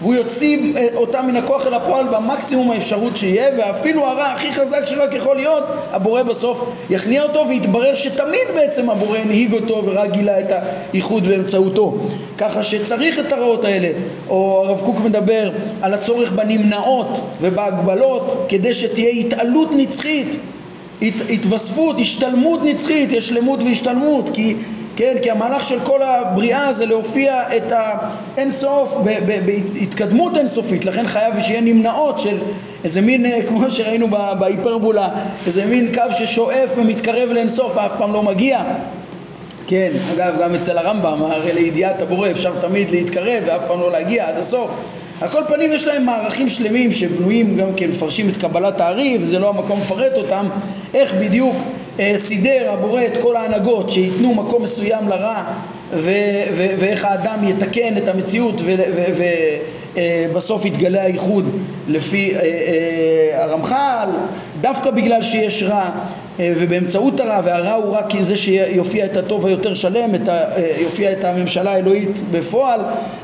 [0.00, 0.58] והוא יוציא
[0.94, 5.64] אותה מן הכוח אל הפועל במקסימום האפשרות שיהיה ואפילו הרע הכי חזק שרק יכול להיות
[5.92, 11.94] הבורא בסוף יכניע אותו ויתברר שתמיד בעצם הבורא הנהיג אותו ורק גילה את האיחוד באמצעותו.
[12.38, 13.88] ככה שצריך את הרעות האלה.
[14.28, 15.50] או הרב קוק מדבר
[15.82, 20.36] על הצורך בנמנעות ובהגבלות כדי שתהיה התעלות נצחית
[21.02, 24.54] הת, התווספות, השתלמות נצחית, יש שלמות והשתלמות כי,
[24.96, 27.72] כן, כי המהלך של כל הבריאה זה להופיע את
[28.36, 28.94] האינסוף
[29.76, 32.38] בהתקדמות אינסופית לכן חייב שיהיה נמנעות של
[32.84, 35.08] איזה מין, אה, כמו שראינו בהיפרבולה,
[35.46, 38.62] איזה מין קו ששואף ומתקרב לאינסוף ואף פעם לא מגיע.
[39.66, 44.28] כן, אגב גם אצל הרמב"ם, הרי לידיעת הבורא אפשר תמיד להתקרב ואף פעם לא להגיע
[44.28, 44.70] עד הסוף
[45.20, 49.38] על כל פנים יש להם מערכים שלמים שבנויים גם כן מפרשים את קבלת הארי וזה
[49.38, 50.48] לא המקום לפרט אותם
[50.94, 51.56] איך בדיוק
[52.00, 55.42] אה, סידר הבורא את כל ההנהגות שייתנו מקום מסוים לרע
[56.78, 58.62] ואיך האדם יתקן את המציאות
[59.94, 61.50] ובסוף אה, יתגלה הייחוד
[61.88, 64.08] לפי אה, אה, הרמח"ל
[64.60, 65.90] דווקא בגלל שיש רע
[66.40, 71.12] ובאמצעות הרע, והרע הוא רק זה שיופיע את הטוב היותר שלם, את ה, אה, יופיע
[71.12, 72.80] את הממשלה האלוהית בפועל,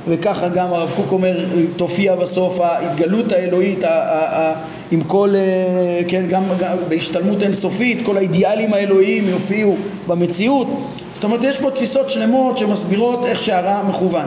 [0.09, 1.47] וככה גם הרב קוק אומר,
[1.77, 4.55] תופיע בסוף ההתגלות האלוהית ה, ה, ה,
[4.91, 10.67] עם כל, אה, כן, גם, גם בהשתלמות אינסופית, כל האידיאלים האלוהיים יופיעו במציאות.
[11.15, 14.27] זאת אומרת, יש פה תפיסות שלמות שמסבירות איך שהרע מכוון.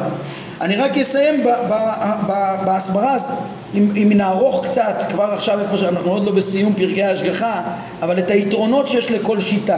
[0.62, 1.44] אני רק אסיים
[2.66, 3.16] בהסברה,
[3.76, 7.62] אם, אם נערוך קצת כבר עכשיו איפה שאנחנו עוד לא בסיום פרקי ההשגחה,
[8.02, 9.78] אבל את היתרונות שיש לכל שיטה.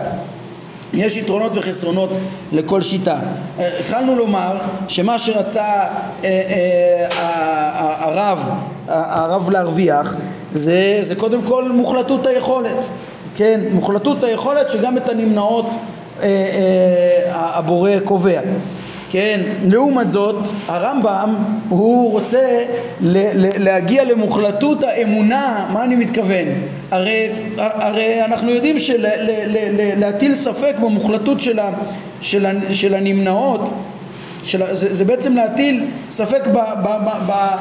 [0.94, 2.10] יש יתרונות וחסרונות
[2.52, 3.20] לכל שיטה.
[3.60, 5.88] אה, התחלנו לומר שמה שרצה אה,
[6.24, 8.50] אה, הרב,
[8.88, 10.16] הרב להרוויח
[10.52, 12.86] זה, זה קודם כל מוחלטות היכולת,
[13.36, 13.60] כן?
[13.72, 15.66] מוחלטות היכולת שגם את הנמנעות
[16.22, 18.40] אה, אה, הבורא קובע.
[19.10, 20.36] כן, לעומת זאת
[20.68, 21.36] הרמב"ם
[21.70, 22.64] הוא רוצה
[23.60, 26.48] להגיע למוחלטות האמונה, מה אני מתכוון?
[26.92, 31.72] הרי, הרי אנחנו יודעים שלהטיל ספק במוחלטות של, ה,
[32.22, 33.62] של, ה, של הנמנעות
[34.44, 37.56] של, זה, זה בעצם להטיל ספק ב, ב, ב, ב,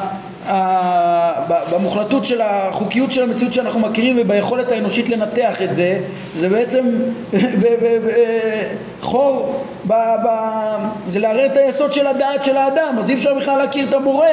[1.71, 5.99] במוחלטות של החוקיות של המציאות שאנחנו מכירים וביכולת האנושית לנתח את זה
[6.35, 6.85] זה בעצם
[9.01, 10.29] חור ב, ב,
[11.07, 14.27] זה לערער את היסוד של הדעת של האדם אז אי אפשר בכלל להכיר את הבורא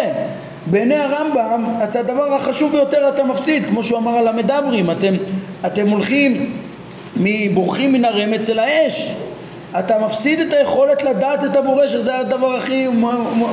[0.65, 5.13] בעיני הרמב"ם את הדבר החשוב ביותר אתה מפסיד כמו שהוא אמר על המדברים אתם,
[5.65, 6.51] אתם הולכים
[7.53, 9.13] בורחים מן הרמץ אל האש.
[9.79, 12.87] אתה מפסיד את היכולת לדעת את הבורא שזה הדבר הכי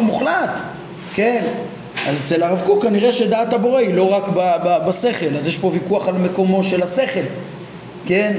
[0.03, 0.61] מוחלט
[1.15, 1.43] כן
[2.09, 5.59] אז אצל הרב קוק כנראה שדעת הבורא היא לא רק ב- ב- בשכל, אז יש
[5.59, 7.21] פה ויכוח על מקומו של השכל,
[8.07, 8.33] כן?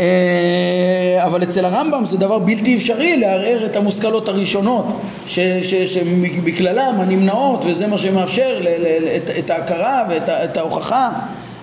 [0.00, 4.86] אה, אבל אצל הרמב"ם זה דבר בלתי אפשרי לערער את המושכלות הראשונות
[5.26, 11.10] שבכללם הנמנעות וזה מה שמאפשר ל, ל, את, את ההכרה ואת את ההוכחה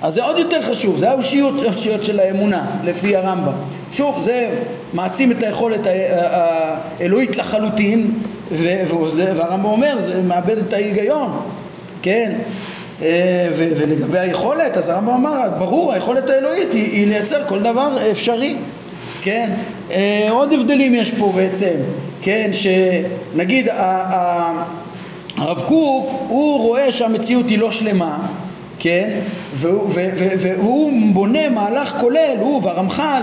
[0.01, 3.53] אז זה עוד יותר חשוב, זה האושיות של האמונה לפי הרמב"ם
[3.91, 4.49] שוב, זה
[4.93, 5.87] מעצים את היכולת
[6.99, 8.11] האלוהית לחלוטין
[8.51, 11.39] והרמב"ם אומר, זה מאבד את ההיגיון
[12.01, 12.31] כן
[13.01, 18.55] אה, ולגבי היכולת, אז הרמב"ם אמר, ברור, היכולת האלוהית היא, היא לייצר כל דבר אפשרי,
[19.21, 19.49] כן?
[19.91, 21.73] אה, עוד הבדלים יש פה בעצם,
[22.21, 22.49] כן?
[22.51, 23.67] שנגיד
[25.37, 28.17] הרב קוק, הוא רואה שהמציאות היא לא שלמה,
[28.79, 29.09] כן?
[29.53, 29.89] והוא,
[30.39, 33.21] והוא בונה מהלך כולל, הוא והרמח"ל,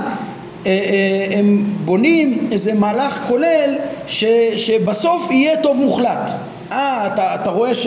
[1.30, 3.74] הם בונים איזה מהלך כולל
[4.06, 4.24] ש,
[4.56, 6.30] שבסוף יהיה טוב מוחלט.
[6.72, 7.86] אה, אתה, אתה רואה ש...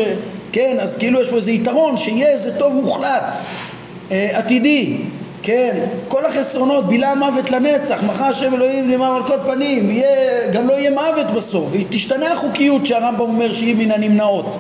[0.51, 3.37] כן, אז כאילו יש פה איזה יתרון שיהיה איזה טוב מוחלט,
[4.11, 4.97] אה, עתידי,
[5.43, 10.67] כן, כל החסרונות, בילה מוות לנצח, מחר השם אלוהים נאמר על כל פנים, יהיה, גם
[10.67, 14.57] לא יהיה מוות בסוף, ותשתנה החוקיות שהרמב"ם אומר שהיא מן הנמנעות,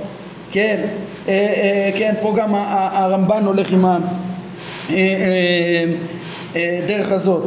[0.51, 0.81] כן,
[1.27, 3.85] אה, אה, כן, פה גם הרמב"ן הולך עם
[6.55, 7.43] הדרך הזאת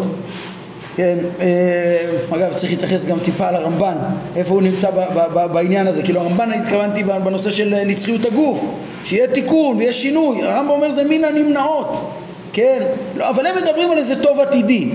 [1.00, 3.96] כן, אה, אגב צריך להתייחס גם טיפה לרמב"ן,
[4.36, 4.90] איפה הוא נמצא
[5.52, 8.64] בעניין הזה, כאילו הרמב"ן התכוונתי בנושא של נצחיות הגוף,
[9.04, 12.10] שיהיה תיקון ויש שינוי, הרמב"ם אומר זה מן הנמנעות,
[12.52, 12.82] כן,
[13.16, 14.90] לא, אבל הם מדברים על איזה טוב עתידי,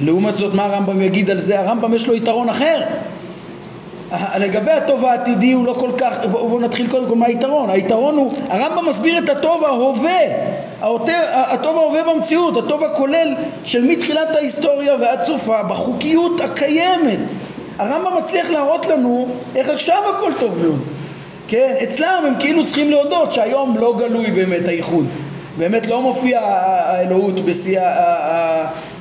[0.00, 2.80] לעומת זאת מה הרמב"ם יגיד על זה, הרמב"ם יש לו יתרון אחר,
[4.38, 8.32] לגבי הטוב העתידי הוא לא כל כך, בואו נתחיל קודם כל מה היתרון, היתרון הוא,
[8.48, 10.20] הרמב"ם מסביר את הטוב ההווה,
[10.82, 17.30] הטוב ההווה במציאות, הטוב הכולל של מתחילת ההיסטוריה ועד סופה, בחוקיות הקיימת.
[17.78, 20.80] הרמב"ם מצליח להראות לנו איך עכשיו הכל טוב מאוד.
[21.48, 25.06] כן, אצלם הם כאילו צריכים להודות שהיום לא גלוי באמת הייחוד.
[25.58, 27.80] באמת לא מופיע האלוהות בשיא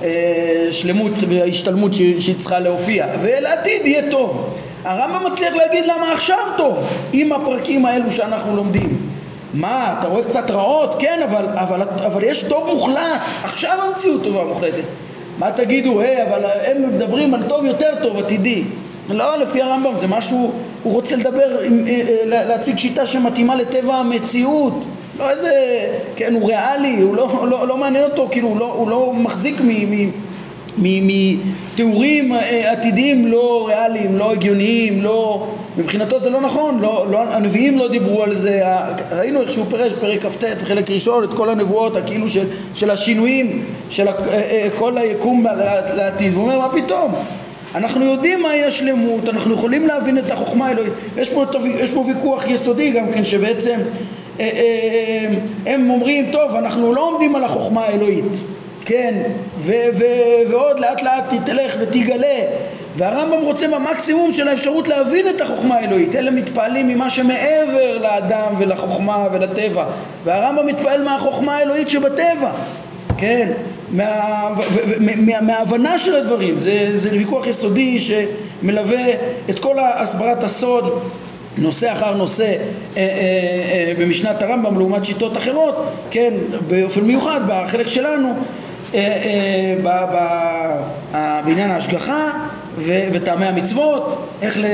[0.02, 4.50] השלמות וההשתלמות שהיא צריכה להופיע, ולעתיד יהיה טוב.
[4.86, 8.99] הרמב"ם מצליח להגיד למה עכשיו טוב עם הפרקים האלו שאנחנו לומדים.
[9.54, 10.96] מה, אתה רואה קצת רעות?
[11.00, 14.84] כן, אבל, אבל, אבל יש טוב מוחלט, עכשיו המציאות טובה מוחלטת.
[15.40, 18.64] מה תגידו, היי, אבל הם מדברים על טוב יותר טוב, עתידי.
[19.10, 20.52] לא, לפי הרמב"ם זה משהו,
[20.84, 24.86] הוא רוצה לדבר, אה, אה, להציג שיטה שמתאימה לטבע המציאות.
[25.20, 25.52] לא איזה,
[26.16, 29.62] כן, הוא ריאלי, הוא לא, לא, לא מעניין אותו, כאילו, הוא לא, הוא לא מחזיק
[30.78, 35.48] מתיאורים אה, עתידיים לא ריאליים, לא הגיוניים, לא...
[35.78, 38.64] מבחינתו זה לא נכון, לא, לא, הנביאים לא דיברו על זה,
[39.12, 43.64] ראינו איך שהוא פירש פרק כ"ט בחלק ראשון את כל הנבואות כאילו של, של השינויים
[43.90, 45.46] של אה, אה, כל היקום
[45.96, 47.16] לעתיד, והוא אומר מה פתאום?
[47.76, 51.32] אנחנו יודעים מהי השלמות, אנחנו יכולים להבין את החוכמה האלוהית, יש
[51.80, 53.80] יש פה ויכוח יסודי גם כן שבעצם
[55.66, 58.44] הם אומרים טוב אנחנו לא עומדים על החוכמה האלוהית
[58.86, 59.22] כן,
[59.60, 62.40] ו- ו- ועוד לאט לאט תלך ותגלה
[62.98, 66.16] והרמב"ם רוצה במקסימום של האפשרות להבין את החוכמה האלוהית.
[66.16, 69.86] אלה מתפעלים ממה שמעבר לאדם ולחוכמה ולטבע.
[70.26, 72.52] והרמב"ם מתפעל מהחוכמה האלוהית שבטבע.
[73.18, 73.52] כן,
[73.92, 74.50] מה,
[75.00, 76.56] מה, מההבנה של הדברים.
[76.58, 79.06] זה, זה ויכוח יסודי שמלווה
[79.50, 81.02] את כל הסברת הסוד
[81.58, 82.56] נושא אחר נושא אה,
[82.98, 86.34] אה, אה, במשנת הרמב"ם לעומת שיטות אחרות, כן,
[86.68, 88.34] באופן מיוחד בחלק שלנו.
[91.46, 92.32] בעניין ההשגחה
[92.86, 94.66] וטעמי המצוות, איך ל...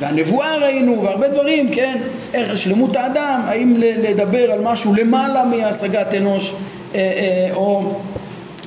[0.00, 1.98] והנבואה ראינו והרבה דברים, כן?
[2.34, 6.52] איך שלמות האדם, האם לדבר על משהו למעלה מהשגת אנוש
[6.94, 7.94] אה, או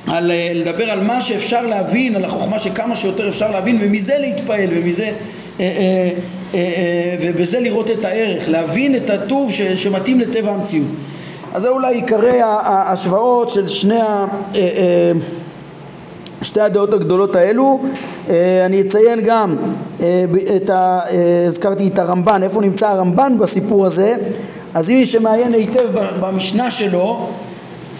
[0.06, 5.10] על לדבר על מה שאפשר להבין, על החוכמה שכמה שיותר אפשר להבין ומזה להתפעל ומזה
[7.20, 10.88] ובזה לראות את הערך, להבין את הטוב שמתאים לטבע המציאות.
[11.54, 14.26] אז זה אולי עיקרי ההשוואות של שני ה...
[16.44, 17.80] אה, אה, שתי הדעות הגדולות האלו.
[18.30, 19.56] אה, אני אציין גם
[20.56, 21.00] את ה...
[21.46, 24.16] הזכרתי את הרמב"ן, איפה נמצא הרמב"ן בסיפור הזה,
[24.74, 25.88] אז אם מי שמעיין היטב
[26.20, 27.28] במשנה שלו,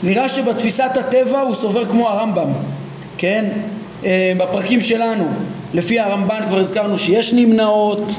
[0.03, 2.49] נראה שבתפיסת הטבע הוא סובר כמו הרמב"ם,
[3.19, 3.45] כן?
[4.39, 5.25] בפרקים שלנו,
[5.75, 8.13] לפי הרמב"ן כבר הזכרנו שיש נמנעות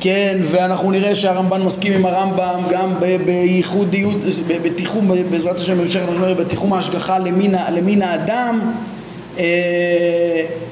[0.00, 4.16] כן, ואנחנו נראה שהרמב"ן מסכים עם הרמב"ם גם בייחודיות,
[4.64, 8.95] בתיחום, בעזרת השם בהמשך אנחנו נראה בתיחום ההשגחה למין, למין האדם אה,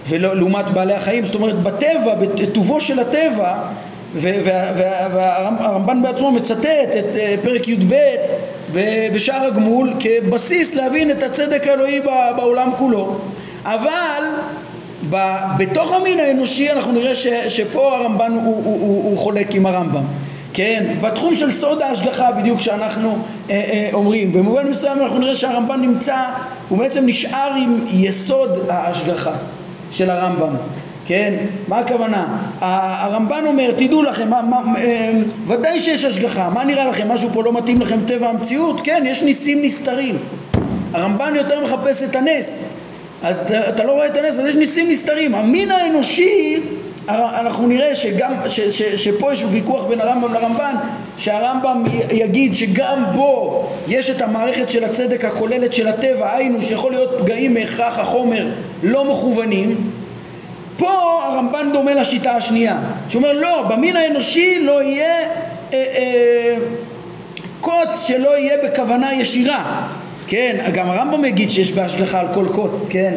[0.08, 3.54] ולעומת בעלי החיים, זאת אומרת בטבע, בטובו של הטבע
[4.14, 7.94] והרמב"ן בעצמו מצטט את אה, פרק י"ב
[9.14, 12.00] בשער הגמול כבסיס להבין את הצדק האלוהי
[12.36, 13.18] בעולם כולו.
[13.64, 14.24] אבל
[15.56, 17.14] בתוך המין האנושי אנחנו נראה
[17.48, 20.04] שפה הרמב"ן הוא, הוא, הוא, הוא חולק עם הרמב"ם.
[20.52, 23.18] כן, בתחום של סוד ההשגחה בדיוק שאנחנו
[23.50, 24.32] אה, אה, אומרים.
[24.32, 26.16] במובן מסוים אנחנו נראה שהרמב"ן נמצא
[26.68, 29.32] הוא בעצם נשאר עם יסוד ההשגחה
[29.90, 30.56] של הרמב"ם
[31.06, 31.34] כן?
[31.68, 32.38] מה הכוונה?
[32.60, 35.12] הרמב"ן אומר, תדעו לכם, מה, מה, אה,
[35.46, 37.08] ודאי שיש השגחה, מה נראה לכם?
[37.08, 38.80] משהו פה לא מתאים לכם טבע המציאות?
[38.80, 40.18] כן, יש ניסים נסתרים.
[40.92, 42.64] הרמב"ן יותר מחפש את הנס,
[43.22, 45.34] אז אתה, לא רואה את הנס, אז יש ניסים נסתרים.
[45.34, 46.60] המין האנושי,
[47.08, 50.74] אנחנו נראה שגם, ש, ש, ש, שפה יש ויכוח בין הרמב"ם לרמב"ן,
[51.16, 51.82] שהרמב"ם
[52.12, 57.54] יגיד שגם בו יש את המערכת של הצדק הכוללת של הטבע, היינו שיכול להיות פגעים
[57.54, 58.46] מהכרח החומר
[58.82, 59.90] לא מכוונים.
[60.76, 62.78] פה הרמב"ן דומה לשיטה השנייה,
[63.08, 65.20] שאומר לא, במין האנושי לא יהיה
[65.72, 66.56] אה, אה,
[67.60, 69.88] קוץ שלא יהיה בכוונה ישירה,
[70.26, 73.14] כן, גם הרמב"ם יגיד שיש בהשגחה על כל קוץ, כן,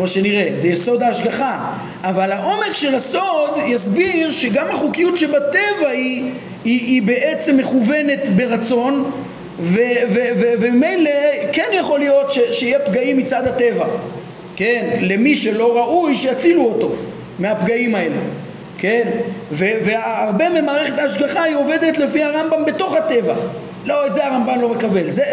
[0.00, 1.72] כמו שנראה, זה יסוד ההשגחה,
[2.02, 6.30] אבל העומק של הסוד יסביר שגם החוקיות שבטבע היא,
[6.64, 9.10] היא, היא בעצם מכוונת ברצון
[9.58, 11.10] וממילא
[11.52, 13.86] כן יכול להיות ש, שיהיה פגעים מצד הטבע.
[14.56, 16.92] כן, למי שלא ראוי שיצילו אותו
[17.38, 18.16] מהפגעים האלה,
[18.78, 19.10] כן,
[19.52, 23.34] והרבה ממערכת ההשגחה היא עובדת לפי הרמב"ם בתוך הטבע,
[23.86, 25.08] לא, את זה הרמב"ן לא מקבל.
[25.08, 25.24] זה,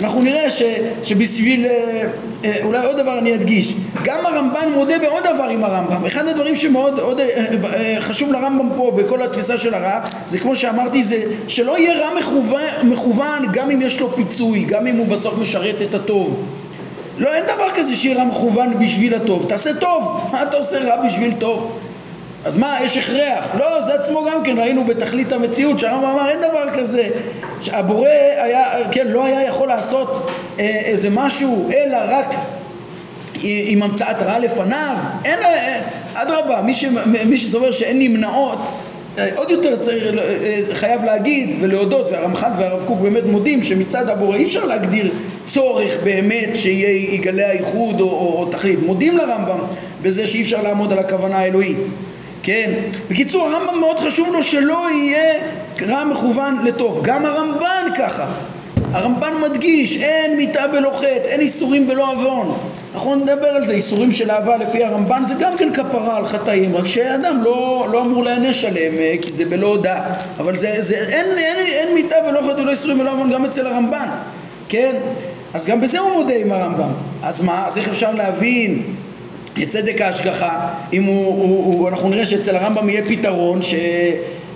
[0.00, 0.62] אנחנו נראה ש,
[1.02, 2.04] שבשביל, אה,
[2.44, 3.74] אה, אולי עוד דבר אני אדגיש,
[4.04, 6.04] גם הרמב"ן מודה בעוד דבר עם הרמב"ם.
[6.06, 11.02] אחד הדברים שמאוד עוד, אה, חשוב לרמב"ם פה בכל התפיסה של הרע, זה כמו שאמרתי,
[11.02, 15.38] זה שלא יהיה רע מכוון, מכוון גם אם יש לו פיצוי, גם אם הוא בסוף
[15.38, 16.42] משרת את הטוב.
[17.18, 19.44] לא, אין דבר כזה שיהיה רע מכוון בשביל הטוב.
[19.48, 20.20] תעשה טוב.
[20.32, 21.78] מה אתה עושה רע בשביל טוב?
[22.44, 23.54] אז מה, יש הכרח?
[23.58, 27.08] לא, זה עצמו גם כן, ראינו בתכלית המציאות, שהרמב"ם אמר, אין דבר כזה.
[27.60, 32.34] שהבורא היה, כן, לא היה יכול לעשות אה, איזה משהו, אלא רק
[33.42, 34.96] עם המצאת רע לפניו.
[35.24, 35.80] אין, אה,
[36.14, 36.74] אדרבה, מי,
[37.26, 38.58] מי שסובר שאין נמנעות
[39.18, 44.36] אה, עוד יותר צריך, אה, חייב להגיד ולהודות, והרמח"ל והרב קוק באמת מודים שמצד הבורא
[44.36, 45.12] אי אפשר להגדיר
[45.44, 48.78] צורך באמת שיהיה יגלה האיחוד או, או, או תכלית.
[48.82, 49.58] מודים לרמב"ם
[50.02, 51.78] בזה שאי אפשר לעמוד על הכוונה האלוהית.
[52.42, 52.70] כן?
[53.10, 55.34] בקיצור, הרמב"ם מאוד חשוב לו שלא יהיה
[55.88, 57.00] רע מכוון לטוב.
[57.02, 58.26] גם הרמב"ן ככה.
[58.92, 62.58] הרמב"ן מדגיש, אין מיתה בלא חטא, אין איסורים בלא עוון.
[62.94, 66.76] אנחנו נדבר על זה, איסורים של אהבה לפי הרמב"ן זה גם כן כפרה על חטאים,
[66.76, 70.04] רק שאדם לא, לא אמור להיענש עליהם אה, כי זה בלא הודעה.
[70.38, 73.66] אבל זה, זה, אין, אין, אין מיתה בלא חטא ולא איסורים בלא עוון גם אצל
[73.66, 74.08] הרמב"ן,
[74.68, 74.96] כן?
[75.54, 76.90] אז גם בזה הוא מודה עם הרמב"ם.
[77.22, 78.82] אז מה, אז איך אפשר להבין
[79.62, 83.74] את צדק ההשגחה אם הוא, הוא, הוא, אנחנו נראה שאצל הרמב"ם יהיה פתרון ש...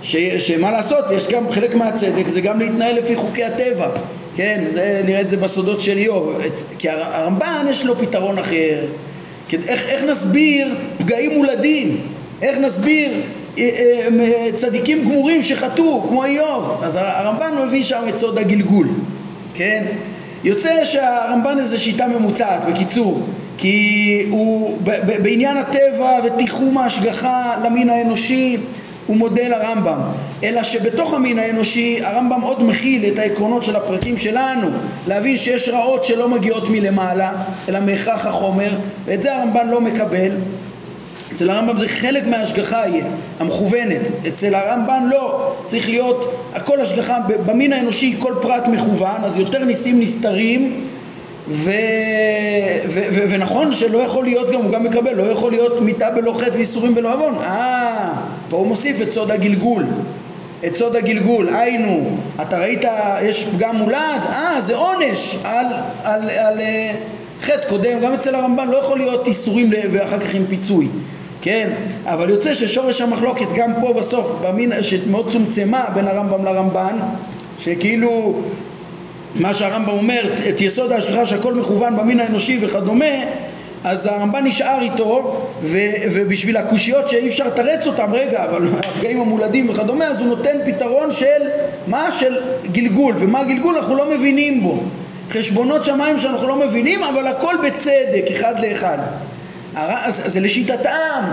[0.01, 3.87] ש, שמה לעשות, יש גם חלק מהצדק זה גם להתנהל לפי חוקי הטבע
[4.35, 6.37] כן, זה, נראה את זה בסודות של איוב.
[6.79, 8.85] כי הרמב"ן יש לו פתרון אחר.
[9.67, 11.97] איך, איך נסביר פגעים מולדים
[12.41, 13.21] איך נסביר
[13.57, 13.69] אה,
[14.19, 16.79] אה, צדיקים גמורים שחטאו כמו איוב?
[16.83, 18.87] אז הרמב"ן מביא שם את סוד הגלגול
[19.53, 19.85] כן?
[20.43, 23.27] יוצא שהרמב"ן זה שיטה ממוצעת בקיצור
[23.57, 24.77] כי הוא
[25.23, 28.57] בעניין הטבע ותיחום ההשגחה למין האנושי
[29.07, 29.99] הוא מודה לרמב"ם.
[30.43, 34.67] אלא שבתוך המין האנושי הרמב"ם עוד מכיל את העקרונות של הפרקים שלנו.
[35.07, 37.31] להבין שיש רעות שלא מגיעות מלמעלה
[37.69, 38.69] אלא מהכרח החומר
[39.05, 40.31] ואת זה הרמב"ן לא מקבל.
[41.33, 43.05] אצל הרמב"ם זה חלק מההשגחה יהיה,
[43.39, 44.01] המכוונת.
[44.27, 49.99] אצל הרמב"ן לא, צריך להיות, הכל השגחה, במין האנושי כל פרט מכוון, אז יותר ניסים
[49.99, 50.87] נסתרים
[51.47, 51.71] ו...
[52.87, 53.01] ו...
[53.13, 53.29] ו...
[53.29, 56.95] ונכון שלא יכול להיות גם, הוא גם מקבל, לא יכול להיות מיתה בלא חטא ואיסורים
[56.95, 57.35] בלא עוון.
[57.35, 58.13] אה,
[58.49, 59.85] פה הוא מוסיף את סוד הגלגול.
[60.67, 62.85] את סוד הגלגול, היינו, אתה ראית,
[63.21, 65.73] יש פגם מולד, אה, זה עונש על, על,
[66.03, 66.95] על, על אה,
[67.41, 70.87] חטא קודם, גם אצל הרמב"ן לא יכול להיות איסורים ואחר כך עם פיצוי.
[71.41, 71.69] כן,
[72.05, 76.99] אבל יוצא ששורש המחלוקת גם פה בסוף, במין שמאוד צומצמה בין הרמב"ם לרמב"ן,
[77.59, 78.33] שכאילו
[79.35, 83.15] מה שהרמב"ם אומר, את יסוד ההשגחה שהכל מכוון במין האנושי וכדומה,
[83.83, 85.77] אז הרמב"ן נשאר איתו ו,
[86.13, 91.11] ובשביל הקושיות שאי אפשר לתרץ אותם, רגע, אבל הפגעים המולדים וכדומה, אז הוא נותן פתרון
[91.11, 91.41] של
[91.87, 92.11] מה?
[92.11, 92.35] של
[92.71, 94.83] גלגול, ומה הגלגול אנחנו לא מבינים בו.
[95.31, 98.97] חשבונות שמיים שאנחנו לא מבינים, אבל הכל בצדק, אחד לאחד.
[99.75, 101.23] אז זה לשיטתם,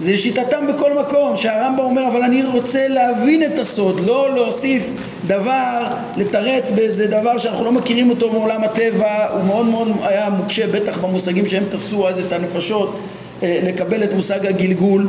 [0.00, 4.90] זה לשיטתם בכל מקום, שהרמב"ם אומר אבל אני רוצה להבין את הסוד, לא להוסיף
[5.26, 5.86] דבר,
[6.16, 10.98] לתרץ באיזה דבר שאנחנו לא מכירים אותו מעולם הטבע, הוא מאוד מאוד היה מוקשה בטח
[10.98, 12.98] במושגים שהם תפסו אז את הנפשות
[13.42, 15.08] אה, לקבל את מושג הגלגול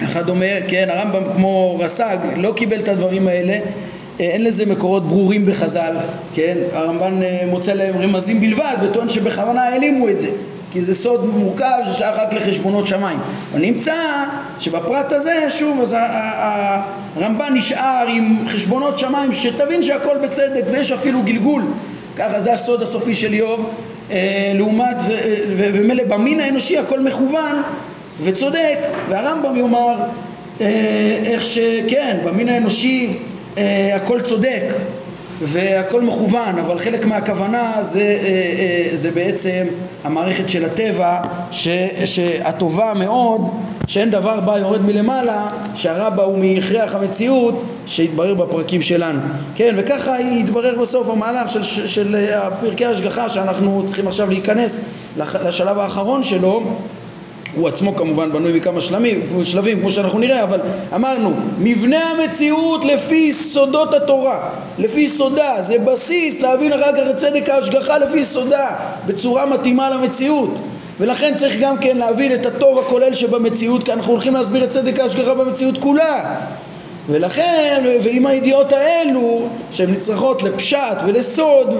[0.00, 3.60] וכדומה, כן, הרמב"ם כמו רס"ג לא קיבל את הדברים האלה אה,
[4.18, 5.96] אין לזה מקורות ברורים בחז"ל,
[6.34, 6.58] כן?
[6.72, 10.30] הרמב"ן אה, מוצא להם רמזים בלבד, וטוען שבכוונה העלימו את זה.
[10.70, 13.18] כי זה סוד מורכב ששייך רק לחשבונות שמיים.
[13.52, 14.24] ונמצא
[14.58, 15.96] שבפרט הזה, שוב, אז
[17.16, 21.62] הרמב"ן נשאר עם חשבונות שמיים, שתבין שהכל בצדק ויש אפילו גלגול.
[22.16, 23.70] ככה זה הסוד הסופי של איוב,
[24.10, 24.96] אה, לעומת,
[25.56, 27.62] ומילא במין האנושי הכל מכוון
[28.22, 29.94] וצודק, והרמב"ם יאמר
[31.26, 33.18] איך שכן, במין האנושי
[33.94, 34.64] הכל צודק
[35.42, 39.66] והכל מכוון, אבל חלק מהכוונה זה, אה, אה, זה בעצם
[40.04, 41.20] המערכת של הטבע
[41.50, 41.68] ש,
[42.04, 43.50] שהטובה מאוד,
[43.86, 49.20] שאין דבר בה יורד מלמעלה, שהרבה הוא מהכרח המציאות שהתברר בפרקים שלנו.
[49.54, 54.80] כן, וככה יתברר בסוף המהלך של, של, של אה, פרקי ההשגחה שאנחנו צריכים עכשיו להיכנס
[55.16, 56.62] לשלב האחרון שלו
[57.54, 60.60] הוא עצמו כמובן בנוי מכמה שלמים, שלבים כמו שאנחנו נראה, אבל
[60.94, 64.48] אמרנו, מבנה המציאות לפי סודות התורה,
[64.78, 68.70] לפי סודה, זה בסיס להבין אחר כך את צדק ההשגחה לפי סודה,
[69.06, 70.60] בצורה מתאימה למציאות.
[71.00, 75.00] ולכן צריך גם כן להבין את הטוב הכולל שבמציאות, כי אנחנו הולכים להסביר את צדק
[75.00, 76.36] ההשגחה במציאות כולה.
[77.10, 81.74] ולכן, ועם הידיעות האלו, שהן נצרכות לפשט ולסוד,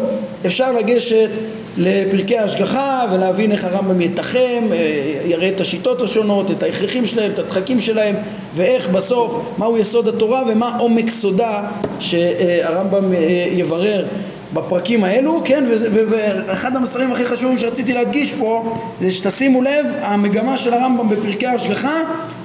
[0.46, 1.30] אפשר לגשת
[1.76, 4.76] לפרקי ההשגחה ולהבין איך הרמב"ם יתחם, אה,
[5.24, 8.16] יראה את השיטות השונות, את ההכרחים שלהם, את הדחקים שלהם
[8.54, 11.62] ואיך בסוף, מהו יסוד התורה ומה עומק סודה
[12.00, 14.06] שהרמב"ם אה, יברר
[14.52, 15.64] בפרקים האלו, כן,
[16.10, 22.00] ואחד המסרים הכי חשובים שרציתי להדגיש פה זה שתשימו לב, המגמה של הרמב"ם בפרקי ההשגחה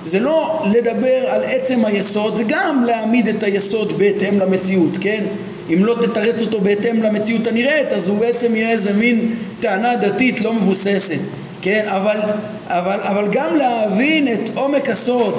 [0.06, 5.24] זה לא לדבר על עצם היסוד, זה גם להעמיד את היסוד בהתאם למציאות, כן?
[5.70, 10.42] אם לא תתרץ אותו בהתאם למציאות הנראית, אז הוא בעצם יהיה איזה מין טענה דתית
[10.42, 11.20] לא מבוססת,
[11.62, 11.86] כן?
[11.88, 12.20] אבל,
[12.68, 15.36] אבל, אבל גם להבין את עומק הסוד,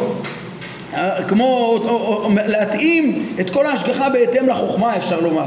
[0.94, 5.46] אה, כמו או, או, או, להתאים את כל ההשגחה בהתאם לחוכמה אפשר לומר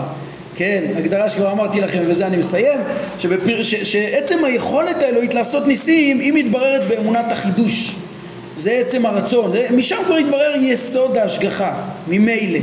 [0.55, 2.79] כן, הגדרה שכבר אמרתי לכם ובזה אני מסיים
[3.17, 3.63] שבפר...
[3.63, 3.75] ש...
[3.75, 7.95] שעצם היכולת האלוהית לעשות ניסים היא מתבררת באמונת החידוש
[8.59, 9.51] זה עצם הרצון.
[9.71, 11.73] משם כבר יתברר יסוד ההשגחה
[12.07, 12.59] ממילא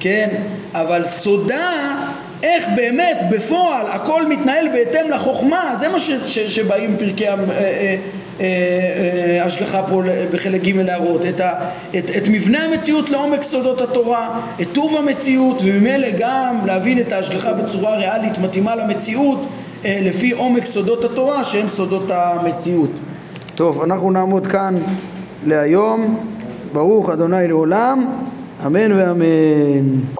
[0.00, 0.28] כן,
[0.72, 1.96] אבל סודה
[2.42, 6.10] איך באמת בפועל הכל מתנהל בהתאם לחוכמה זה מה ש...
[6.10, 6.38] ש...
[6.38, 7.96] שבאים פרקי אה, אה,
[8.40, 10.02] אה, השגחה פה
[10.32, 11.52] בחלק ג' להראות את, ה,
[11.98, 17.52] את, את מבנה המציאות לעומק סודות התורה, את טוב המציאות וממילא גם להבין את ההשגחה
[17.52, 19.46] בצורה ריאלית מתאימה למציאות
[19.84, 23.00] אה, לפי עומק סודות התורה שהם סודות המציאות.
[23.54, 24.76] טוב, אנחנו נעמוד כאן
[25.46, 26.18] להיום.
[26.72, 28.06] ברוך אדוני לעולם,
[28.66, 30.04] אמן ואמן.